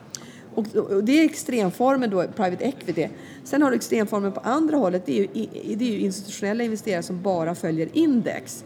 Och 0.55 1.03
det 1.03 1.11
är 1.11 1.25
extremformen 1.25 2.09
då, 2.09 2.27
private 2.35 2.63
equity. 2.63 3.07
Sen 3.43 3.61
har 3.61 3.69
du 3.69 3.75
extremformen 3.75 4.31
på 4.31 4.39
andra 4.39 4.77
hållet, 4.77 5.05
det 5.05 5.19
är, 5.19 5.21
ju, 5.21 5.75
det 5.75 5.85
är 5.85 5.91
ju 5.91 5.99
institutionella 5.99 6.63
investerare 6.63 7.03
som 7.03 7.21
bara 7.21 7.55
följer 7.55 7.89
index 7.93 8.63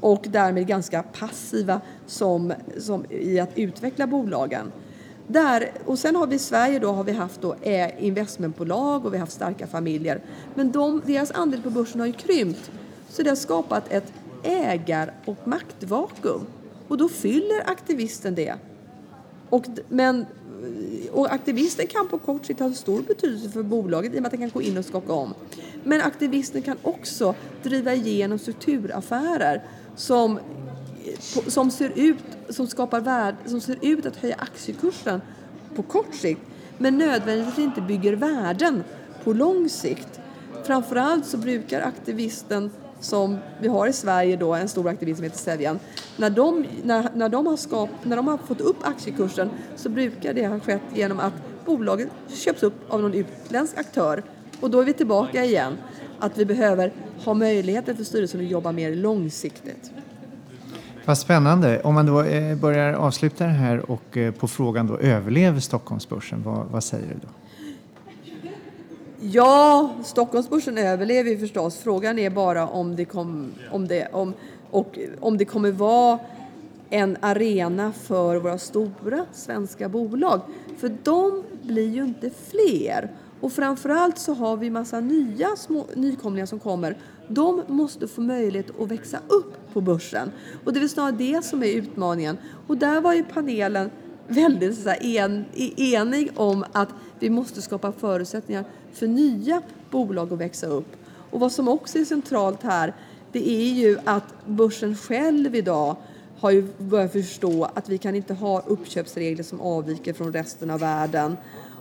och 0.00 0.24
därmed 0.28 0.66
ganska 0.66 1.02
passiva 1.02 1.80
som, 2.06 2.52
som 2.78 3.04
i 3.10 3.40
att 3.40 3.50
utveckla 3.54 4.06
bolagen. 4.06 4.72
Där, 5.26 5.70
och 5.84 5.98
sen 5.98 6.16
har 6.16 6.26
vi 6.26 6.36
i 6.36 6.38
Sverige 6.38 6.78
då, 6.78 6.92
har 6.92 7.04
vi 7.04 7.12
haft 7.12 7.40
då 7.40 7.54
eh, 7.62 8.04
investmentbolag 8.04 9.06
och 9.06 9.12
vi 9.12 9.16
har 9.16 9.20
haft 9.20 9.32
starka 9.32 9.66
familjer. 9.66 10.20
Men 10.54 10.72
de, 10.72 11.02
deras 11.06 11.30
andel 11.30 11.62
på 11.62 11.70
börsen 11.70 12.00
har 12.00 12.06
ju 12.06 12.12
krympt. 12.12 12.70
Så 13.08 13.22
det 13.22 13.28
har 13.28 13.36
skapat 13.36 13.92
ett 13.92 14.12
ägar 14.44 15.12
och 15.24 15.48
maktvakuum. 15.48 16.46
Och 16.88 16.98
då 16.98 17.08
fyller 17.08 17.70
aktivisten 17.70 18.34
det. 18.34 18.54
Och, 19.50 19.66
men, 19.88 20.20
eh, 20.20 21.12
och 21.12 21.32
aktivisten 21.32 21.86
kan 21.86 22.08
på 22.08 22.18
kort 22.18 22.46
sikt 22.46 22.60
ha 22.60 22.72
stor 22.72 23.02
betydelse 23.02 23.50
för 23.50 23.62
bolaget 23.62 24.14
i 24.14 24.18
och 24.18 24.22
med 24.22 24.26
att 24.26 24.30
den 24.30 24.40
kan 24.40 24.50
gå 24.50 24.62
in 24.62 24.78
och 24.78 24.84
skaka 24.84 25.12
om. 25.12 25.34
Men 25.84 26.00
aktivisten 26.00 26.62
kan 26.62 26.76
också 26.82 27.34
driva 27.62 27.94
igenom 27.94 28.38
strukturaffärer 28.38 29.62
som, 29.96 30.38
eh, 30.38 31.42
som, 31.48 31.70
ser 31.70 31.92
ut, 31.94 32.24
som 32.48 32.66
skapar 32.66 33.00
värde, 33.00 33.36
som 33.46 33.60
ser 33.60 33.78
ut 33.82 34.06
att 34.06 34.16
höja 34.16 34.36
aktiekursen 34.38 35.20
på 35.76 35.82
kort 35.82 36.14
sikt 36.14 36.40
men 36.78 36.98
nödvändigtvis 36.98 37.58
inte 37.58 37.80
bygger 37.80 38.12
värden 38.12 38.84
på 39.24 39.32
lång 39.32 39.68
sikt. 39.68 40.20
Framförallt 40.64 41.26
så 41.26 41.36
brukar 41.36 41.80
aktivisten 41.80 42.70
som 43.00 43.38
vi 43.60 43.68
har 43.68 43.86
i 43.86 43.92
Sverige 43.92 44.36
då, 44.36 44.54
en 44.54 44.68
stor 44.68 44.88
aktivist 44.88 45.16
som 45.16 45.24
heter 45.24 45.38
Sevjan, 45.38 45.78
när 46.16 46.30
de, 46.30 46.66
när, 46.82 47.08
när, 47.14 47.28
de 47.28 47.46
har 47.46 47.56
skap, 47.56 47.90
när 48.02 48.16
de 48.16 48.28
har 48.28 48.38
fått 48.38 48.60
upp 48.60 48.76
aktiekursen 48.82 49.50
så 49.76 49.88
brukar 49.88 50.34
det 50.34 50.46
ha 50.46 50.60
skett 50.60 50.82
genom 50.94 51.20
att 51.20 51.32
bolaget 51.66 52.08
köps 52.28 52.62
upp 52.62 52.74
av 52.88 53.02
någon 53.02 53.14
utländsk 53.14 53.78
aktör. 53.78 54.22
Och 54.60 54.70
då 54.70 54.80
är 54.80 54.84
vi 54.84 54.92
tillbaka 54.92 55.44
igen, 55.44 55.76
att 56.18 56.38
vi 56.38 56.44
behöver 56.44 56.92
ha 57.24 57.34
möjligheter 57.34 57.94
för 57.94 58.04
styrelsen 58.04 58.40
att 58.40 58.46
jobba 58.46 58.72
mer 58.72 58.94
långsiktigt. 58.94 59.90
Vad 61.04 61.18
spännande. 61.18 61.80
Om 61.82 61.94
man 61.94 62.06
då 62.06 62.22
eh, 62.22 62.56
börjar 62.56 62.92
avsluta 62.92 63.44
det 63.44 63.50
här 63.50 63.90
och 63.90 64.16
eh, 64.16 64.32
på 64.32 64.48
frågan 64.48 64.86
då 64.86 64.98
överlever 64.98 65.60
Stockholmsbörsen, 65.60 66.42
vad, 66.42 66.66
vad 66.66 66.84
säger 66.84 67.06
du 67.06 67.14
då? 67.22 67.28
Ja, 69.32 69.90
Stockholmsbörsen 70.04 70.78
överlever 70.78 71.30
ju 71.30 71.38
förstås. 71.38 71.76
Frågan 71.78 72.18
är 72.18 72.30
bara 72.30 72.68
om 72.68 72.96
det, 72.96 73.04
kom, 73.04 73.52
om 73.70 73.88
det, 73.88 74.08
om, 74.12 74.34
och, 74.70 74.98
om 75.20 75.38
det 75.38 75.44
kommer 75.44 75.70
vara 75.70 76.18
en 76.90 77.16
arena 77.20 77.92
för 77.92 78.36
våra 78.36 78.58
stora 78.58 79.26
svenska 79.32 79.88
bolag. 79.88 80.40
För 80.78 80.96
de 81.02 81.42
blir 81.62 81.90
ju 81.90 82.04
inte 82.04 82.30
fler. 82.50 83.10
Och 83.40 83.52
framförallt 83.52 84.18
så 84.18 84.34
har 84.34 84.56
vi 84.56 84.70
massa 84.70 85.00
nya 85.00 85.56
små, 85.56 85.86
nykomlingar 85.94 86.46
som 86.46 86.58
kommer 86.58 86.96
De 87.28 87.62
måste 87.66 88.08
få 88.08 88.20
möjlighet 88.20 88.80
att 88.80 88.90
växa 88.90 89.18
upp 89.28 89.72
på 89.72 89.80
börsen. 89.80 90.30
Och 90.64 90.72
det 90.72 90.80
är 90.80 90.88
snarare 90.88 91.16
det 91.18 91.44
som 91.44 91.62
är 91.62 91.68
utmaningen. 91.68 92.38
Och 92.66 92.76
där 92.76 93.00
var 93.00 93.14
ju 93.14 93.24
panelen 93.24 93.90
väldigt 94.28 94.78
så 94.78 94.90
en, 95.00 95.44
enig 95.76 96.30
om 96.36 96.64
att 96.72 96.88
vi 97.18 97.30
måste 97.30 97.62
skapa 97.62 97.92
förutsättningar 97.92 98.64
för 98.94 99.06
nya 99.06 99.62
bolag 99.90 100.32
att 100.32 100.38
växa 100.38 100.66
upp. 100.66 100.96
Och 101.30 101.40
vad 101.40 101.52
som 101.52 101.68
också 101.68 101.98
är 101.98 102.04
centralt 102.04 102.62
här, 102.62 102.94
det 103.32 103.48
är 103.48 103.72
ju 103.72 103.98
att 104.04 104.46
börsen 104.46 104.96
själv 104.96 105.54
idag 105.54 105.96
har 106.38 106.50
ju 106.50 106.66
börjat 106.78 107.12
förstå 107.12 107.64
att 107.74 107.88
vi 107.88 107.98
kan 107.98 108.14
inte 108.14 108.34
ha 108.34 108.60
uppköpsregler 108.66 109.44
som 109.44 109.60
avviker 109.60 110.12
från 110.12 110.32
resten 110.32 110.70
av 110.70 110.80
världen. 110.80 111.36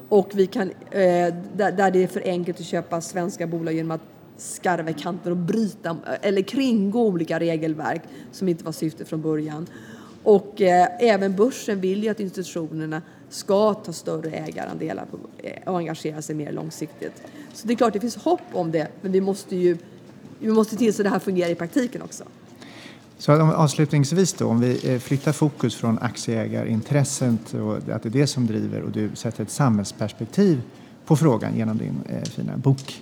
Och 0.09 0.29
vi 0.33 0.47
kan, 0.47 0.69
eh, 0.69 1.33
där, 1.55 1.71
där 1.71 1.91
det 1.91 2.03
är 2.03 2.07
för 2.07 2.21
enkelt 2.25 2.59
att 2.59 2.65
köpa 2.65 3.01
svenska 3.01 3.47
bolag 3.47 3.73
genom 3.73 3.91
att 3.91 4.01
skarva 4.37 4.89
i 4.89 4.93
kanter 4.93 5.31
och 5.31 5.37
bryta 5.37 5.97
eller 6.21 6.41
kringgå 6.41 7.07
olika 7.07 7.39
regelverk 7.39 8.01
som 8.31 8.49
inte 8.49 8.63
var 8.63 8.71
syftet 8.71 9.07
från 9.07 9.21
början. 9.21 9.67
Och 10.23 10.61
eh, 10.61 10.87
även 10.99 11.35
börsen 11.35 11.81
vill 11.81 12.03
ju 12.03 12.09
att 12.09 12.19
institutionerna 12.19 13.01
ska 13.33 13.73
ta 13.73 13.93
större 13.93 14.31
ägarandelar 14.31 15.05
eh, 15.37 15.71
och 15.71 15.77
engagera 15.77 16.21
sig 16.21 16.35
mer 16.35 16.51
långsiktigt. 16.51 17.23
Så 17.53 17.67
det 17.67 17.73
är 17.73 17.77
klart 17.77 17.93
det 17.93 17.99
finns 17.99 18.15
hopp 18.15 18.41
om 18.51 18.71
det, 18.71 18.87
men 19.01 19.11
vi 19.11 19.21
måste 19.21 19.55
ju 19.55 19.77
vi 20.39 20.51
måste 20.51 20.77
till 20.77 20.93
så 20.93 21.01
att 21.01 21.03
det 21.03 21.09
här 21.09 21.19
fungerar 21.19 21.49
i 21.49 21.55
praktiken 21.55 22.01
också. 22.01 22.23
Så 23.17 23.31
avslutningsvis 23.31 24.33
då, 24.33 24.47
om 24.47 24.59
vi 24.59 24.93
eh, 24.93 24.99
flyttar 24.99 25.31
fokus 25.31 25.75
från 25.75 25.99
aktieägarintresset 25.99 27.53
och 27.53 27.75
att 27.75 28.03
det 28.03 28.09
är 28.09 28.09
det 28.09 28.27
som 28.27 28.47
driver 28.47 28.81
och 28.81 28.91
du 28.91 29.09
sätter 29.15 29.43
ett 29.43 29.51
samhällsperspektiv 29.51 30.61
på 31.05 31.15
frågan 31.15 31.57
genom 31.57 31.77
din 31.77 32.03
eh, 32.09 32.23
fina 32.23 32.57
bok. 32.57 33.01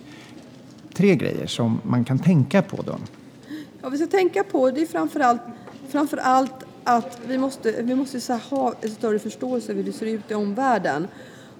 Tre 0.93 1.15
grejer 1.15 1.47
som 1.47 1.79
man 1.83 2.05
kan 2.05 2.19
tänka 2.19 2.61
på 2.61 2.81
då? 2.81 2.95
Ja, 3.81 3.89
vi 3.89 3.97
ska 3.97 4.07
tänka 4.07 4.43
på 4.43 4.71
det 4.71 4.81
är 4.81 4.85
framförallt, 4.85 5.41
framförallt 5.89 6.60
att 6.83 7.19
vi 7.27 7.37
måste, 7.37 7.81
vi 7.81 7.95
måste 7.95 8.21
så 8.21 8.33
ha 8.33 8.73
en 8.81 8.89
större 8.89 9.19
förståelse 9.19 9.67
för 9.67 9.73
hur 9.73 9.83
det 9.83 9.93
ser 9.93 10.05
ut 10.05 10.31
i 10.31 10.33
omvärlden. 10.33 11.07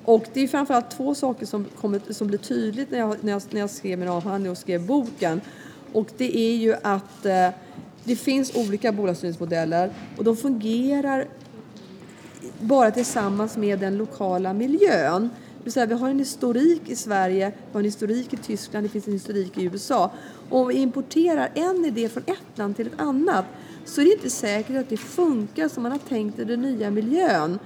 Och 0.06 0.26
det 0.34 0.42
är 0.42 0.48
framförallt 0.48 0.92
två 0.92 1.16
saker 1.16 1.46
som, 1.46 1.66
kommer, 1.66 2.14
som 2.14 2.28
blir 2.28 2.40
tydligt 2.40 2.92
när 2.92 3.00
jag, 3.00 3.16
när, 3.22 3.32
jag, 3.32 3.42
när 3.50 3.60
jag 3.60 3.70
skrev 3.70 4.00
min 4.00 4.08
avhandling 4.08 4.52
och 4.52 4.58
skrev 4.58 4.86
boken. 4.86 5.42
Och 5.94 6.08
det 6.18 6.38
är 6.38 6.56
ju 6.56 6.76
att 6.82 7.26
eh, 7.26 7.50
det 8.04 8.16
finns 8.16 8.56
olika 8.56 8.92
bolagsstyrningsmodeller 8.92 9.92
och 10.18 10.24
de 10.24 10.38
fungerar 10.38 11.26
bara 12.60 12.92
tillsammans 12.92 13.58
med 13.58 13.80
den 13.80 13.98
lokala 13.98 14.54
miljön. 14.54 15.30
Det 15.58 15.64
vill 15.64 15.74
säga, 15.74 15.86
vi 15.86 15.94
har 15.94 16.10
en 16.10 16.20
historik 16.20 16.82
i 16.86 16.96
Sverige, 16.96 17.50
vi 17.50 17.74
har 17.74 17.80
en 17.80 17.86
historik 17.86 18.34
i 18.34 18.38
Tyskland, 18.38 18.86
det 18.86 18.90
finns 18.90 19.08
en 19.08 19.14
historik 19.14 19.58
i 19.58 19.64
USA. 19.64 20.12
Och 20.50 20.60
om 20.60 20.68
vi 20.68 20.76
importerar 20.76 21.50
en 21.54 21.86
idé 21.86 22.10
från 22.10 22.24
ett 22.26 22.58
land 22.58 22.76
till 22.76 22.88
ett 22.88 23.02
annat 23.02 23.46
så 23.86 24.02
är 24.02 24.06
det 24.06 24.12
inte 24.12 24.30
säkert 24.30 24.78
att 24.78 24.90
det 24.90 24.98
funkar 24.98 25.68
som 25.68 25.84
man 25.84 25.92
har 25.92 26.00
tänkt 26.00 26.40
i 26.40 26.44
den 26.44 26.62
nya 26.62 26.90
miljön. 26.90 27.60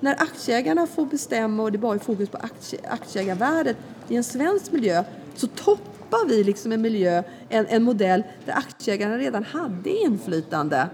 När 0.00 0.22
aktieägarna 0.22 0.86
får 0.86 1.06
bestämma 1.06 1.62
och 1.62 1.72
det 1.72 1.78
bara 1.78 1.94
är 1.94 1.98
fokus 1.98 2.28
på 2.28 2.36
aktie, 2.36 2.80
aktieägarvärdet 2.88 3.76
i 4.08 4.16
en 4.16 4.24
svensk 4.24 4.72
miljö 4.72 5.04
så 5.34 5.46
toppar 5.46 6.28
vi 6.28 6.44
liksom 6.44 6.72
en 6.72 6.82
miljö, 6.82 7.22
en, 7.48 7.66
en 7.66 7.82
modell 7.82 8.22
där 8.44 8.52
aktieägarna 8.52 9.18
redan 9.18 9.44
hade 9.44 9.90
inflytande. 9.90 10.88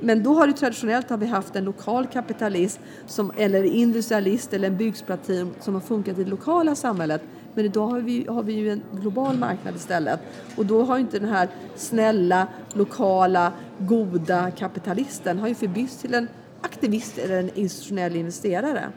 Men 0.00 0.22
då 0.22 0.34
har 0.34 0.46
det 0.46 0.52
traditionellt 0.52 1.10
har 1.10 1.16
vi 1.16 1.26
haft 1.26 1.56
en 1.56 1.64
lokal 1.64 2.06
kapitalist 2.06 2.80
som, 3.06 3.32
eller 3.36 3.62
industrialist 3.64 4.52
eller 4.52 4.68
en 4.68 4.76
byggsplatin 4.76 5.54
som 5.60 5.74
har 5.74 5.80
funkat 5.80 6.18
i 6.18 6.24
det 6.24 6.30
lokala 6.30 6.74
samhället. 6.74 7.22
Men 7.54 7.64
idag 7.64 7.86
har 7.86 8.00
vi, 8.00 8.26
har 8.28 8.42
vi 8.42 8.52
ju 8.52 8.70
en 8.70 8.82
global 8.92 9.38
marknad 9.38 9.76
istället. 9.76 10.20
Och 10.56 10.66
då 10.66 10.82
har 10.82 10.98
inte 10.98 11.18
den 11.18 11.28
här 11.28 11.48
snälla, 11.76 12.46
lokala, 12.74 13.52
goda 13.78 14.50
kapitalisten 14.50 15.38
har 15.38 15.48
ju 15.48 15.54
förbytts 15.54 15.96
till 15.96 16.14
en 16.14 16.28
aktivist 16.60 17.18
eller 17.18 17.38
en 17.38 17.50
institutionell 17.54 18.16
investerare. 18.16 18.88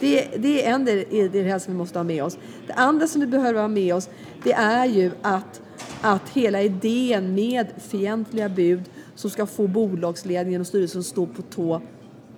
Det, 0.00 0.28
det 0.38 0.66
är 0.66 0.74
en 0.74 0.84
del 0.84 0.98
i 0.98 1.28
det 1.28 1.42
här 1.42 1.58
som 1.58 1.72
vi 1.72 1.78
måste 1.78 1.98
ha 1.98 2.04
med 2.04 2.24
oss. 2.24 2.38
Det 2.66 2.72
andra 2.72 3.06
som 3.06 3.20
vi 3.20 3.26
behöver 3.26 3.60
ha 3.60 3.68
med 3.68 3.94
oss 3.94 4.08
det 4.42 4.52
är 4.52 4.86
ju 4.86 5.10
att, 5.22 5.60
att 6.00 6.28
hela 6.28 6.62
idén 6.62 7.34
med 7.34 7.66
fientliga 7.78 8.48
bud 8.48 8.82
som 9.14 9.30
ska 9.30 9.46
få 9.46 9.66
bolagsledningen 9.66 10.60
och 10.60 10.66
styrelsen 10.66 11.00
att 11.00 11.06
stå 11.06 11.26
på 11.26 11.42
tå 11.42 11.80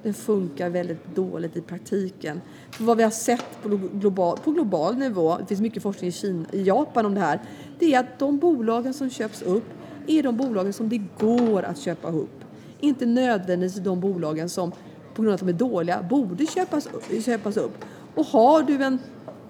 den 0.02 0.14
funkar 0.14 0.70
väldigt 0.70 1.14
dåligt 1.14 1.56
i 1.56 1.60
praktiken. 1.60 2.40
För 2.70 2.84
vad 2.84 2.96
vi 2.96 3.02
har 3.02 3.10
sett 3.10 3.62
på 3.62 3.68
global, 3.92 4.38
på 4.38 4.50
global 4.50 4.96
nivå, 4.96 5.36
det 5.38 5.46
finns 5.46 5.60
mycket 5.60 5.82
forskning 5.82 6.08
i, 6.08 6.12
Kina, 6.12 6.46
i 6.52 6.62
Japan 6.62 7.06
om 7.06 7.14
det 7.14 7.20
här, 7.20 7.40
det 7.78 7.94
är 7.94 8.00
att 8.00 8.18
de 8.18 8.38
bolagen 8.38 8.94
som 8.94 9.10
köps 9.10 9.42
upp 9.42 9.64
är 10.06 10.22
de 10.22 10.36
bolagen 10.36 10.72
som 10.72 10.88
det 10.88 11.02
går 11.18 11.62
att 11.62 11.78
köpa 11.78 12.08
upp. 12.08 12.44
Inte 12.80 13.06
nödvändigtvis 13.06 13.84
de 13.84 14.00
bolagen 14.00 14.48
som 14.48 14.72
på 15.14 15.22
grund 15.22 15.28
av 15.28 15.34
att 15.34 15.40
de 15.40 15.48
är 15.48 15.70
dåliga 15.70 16.02
borde 16.02 16.46
köpas, 16.46 16.88
köpas 17.24 17.56
upp. 17.56 17.84
Och 18.14 18.26
har 18.26 18.62
du 18.62 18.82
en, 18.82 18.98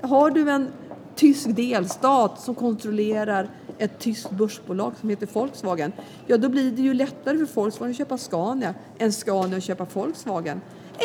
har 0.01 0.31
du 0.31 0.51
en 0.51 0.69
tysk 1.17 1.57
delstat 1.57 2.41
som 2.41 2.55
kontrollerar 2.55 3.49
ett 3.79 3.99
tyskt 3.99 4.31
börsbolag 4.31 4.93
som 5.01 5.09
heter 5.09 5.29
Volkswagen, 5.33 5.93
ja 6.27 6.37
då 6.37 6.49
blir 6.49 6.71
det 6.71 6.83
ju 6.83 6.95
lättare 6.95 7.47
för 7.47 7.55
Volkswagen 7.55 7.91
att 7.91 7.99
köpa 7.99 8.19
Scania 8.19 8.75
än 8.99 9.13
Scania 9.13 9.57
att 9.57 9.65
köpa 9.65 9.87
Volkswagen. 9.93 10.61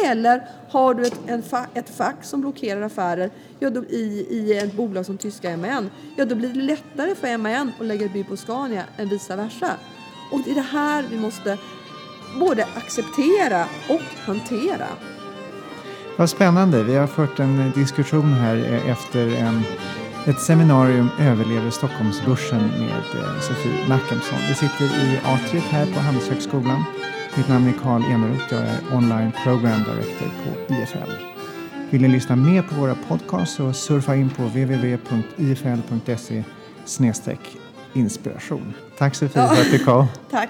Eller 0.06 0.48
har 0.70 0.94
du 0.94 1.04
ett, 1.04 1.20
en 1.28 1.44
fa, 1.44 1.65
ett 1.74 1.89
fack 1.89 2.24
som 2.24 2.41
blockerar 2.41 2.82
affärer 2.82 3.32
ja, 3.60 3.70
då, 3.70 3.84
i, 3.86 4.28
i 4.30 4.58
ett 4.58 4.74
bolag 4.74 5.06
som 5.06 5.18
tyska 5.18 5.58
MAN, 5.58 5.89
ja 6.18 6.26
då 6.26 6.36
blir 6.36 6.50
det 6.50 6.62
lättare 6.62 7.15
för 7.15 7.38
MAN 7.38 7.72
att 7.80 7.86
lägga 7.86 8.06
ett 8.06 8.13
bud 8.13 8.28
på 8.28 8.38
Scania 8.38 8.84
än 8.98 9.10
vice 9.10 9.36
versa. 9.36 9.72
Och 10.32 10.39
det 10.46 10.52
är 10.52 10.56
det 10.56 10.62
här 10.62 11.06
vi 11.12 11.18
måste 11.18 11.58
både 12.39 12.63
acceptera 12.76 13.65
och 13.89 14.26
hantera. 14.26 14.88
Vad 16.17 16.30
spännande. 16.30 16.84
Vi 16.84 16.95
har 16.95 17.08
fört 17.08 17.39
en 17.39 17.71
diskussion 17.75 18.34
här 18.34 18.58
eh, 18.58 18.89
efter 18.89 19.36
en, 19.36 19.63
ett 20.25 20.39
seminarium 20.39 21.10
Överlever 21.19 21.69
Stockholmsbörsen 21.69 22.67
med 22.67 23.23
eh, 23.23 23.39
Sofie 23.41 23.88
Nackemsson. 23.89 24.39
Vi 24.49 24.54
sitter 24.54 24.86
i 24.86 25.19
atriet 25.23 25.63
här 25.63 25.86
på 25.86 25.99
Handelshögskolan. 25.99 26.84
Mitt 27.38 27.49
namn 27.49 27.67
är 27.67 27.73
Karl 27.84 28.04
Eneroth. 28.04 28.54
Jag 28.54 28.62
är 28.62 28.80
online 28.93 29.32
program 29.43 29.84
director 29.84 30.30
på 30.43 30.73
IFL. 30.73 31.12
Vill 31.89 32.01
ni 32.01 32.08
lyssna 32.08 32.36
mer 32.36 32.62
på 32.62 32.75
våra 32.75 32.95
podcasts 32.95 33.56
så 33.56 33.73
surfa 33.73 34.15
in 34.15 34.30
på 34.30 34.43
www.ifl.se 34.43 35.23
inspiration. 37.93 38.73
Tack 38.97 39.15
Sofie 39.15 39.47
för 39.47 39.62
att 39.62 39.71
du 39.71 39.80
kom. 39.80 40.08
Tack. 40.32 40.49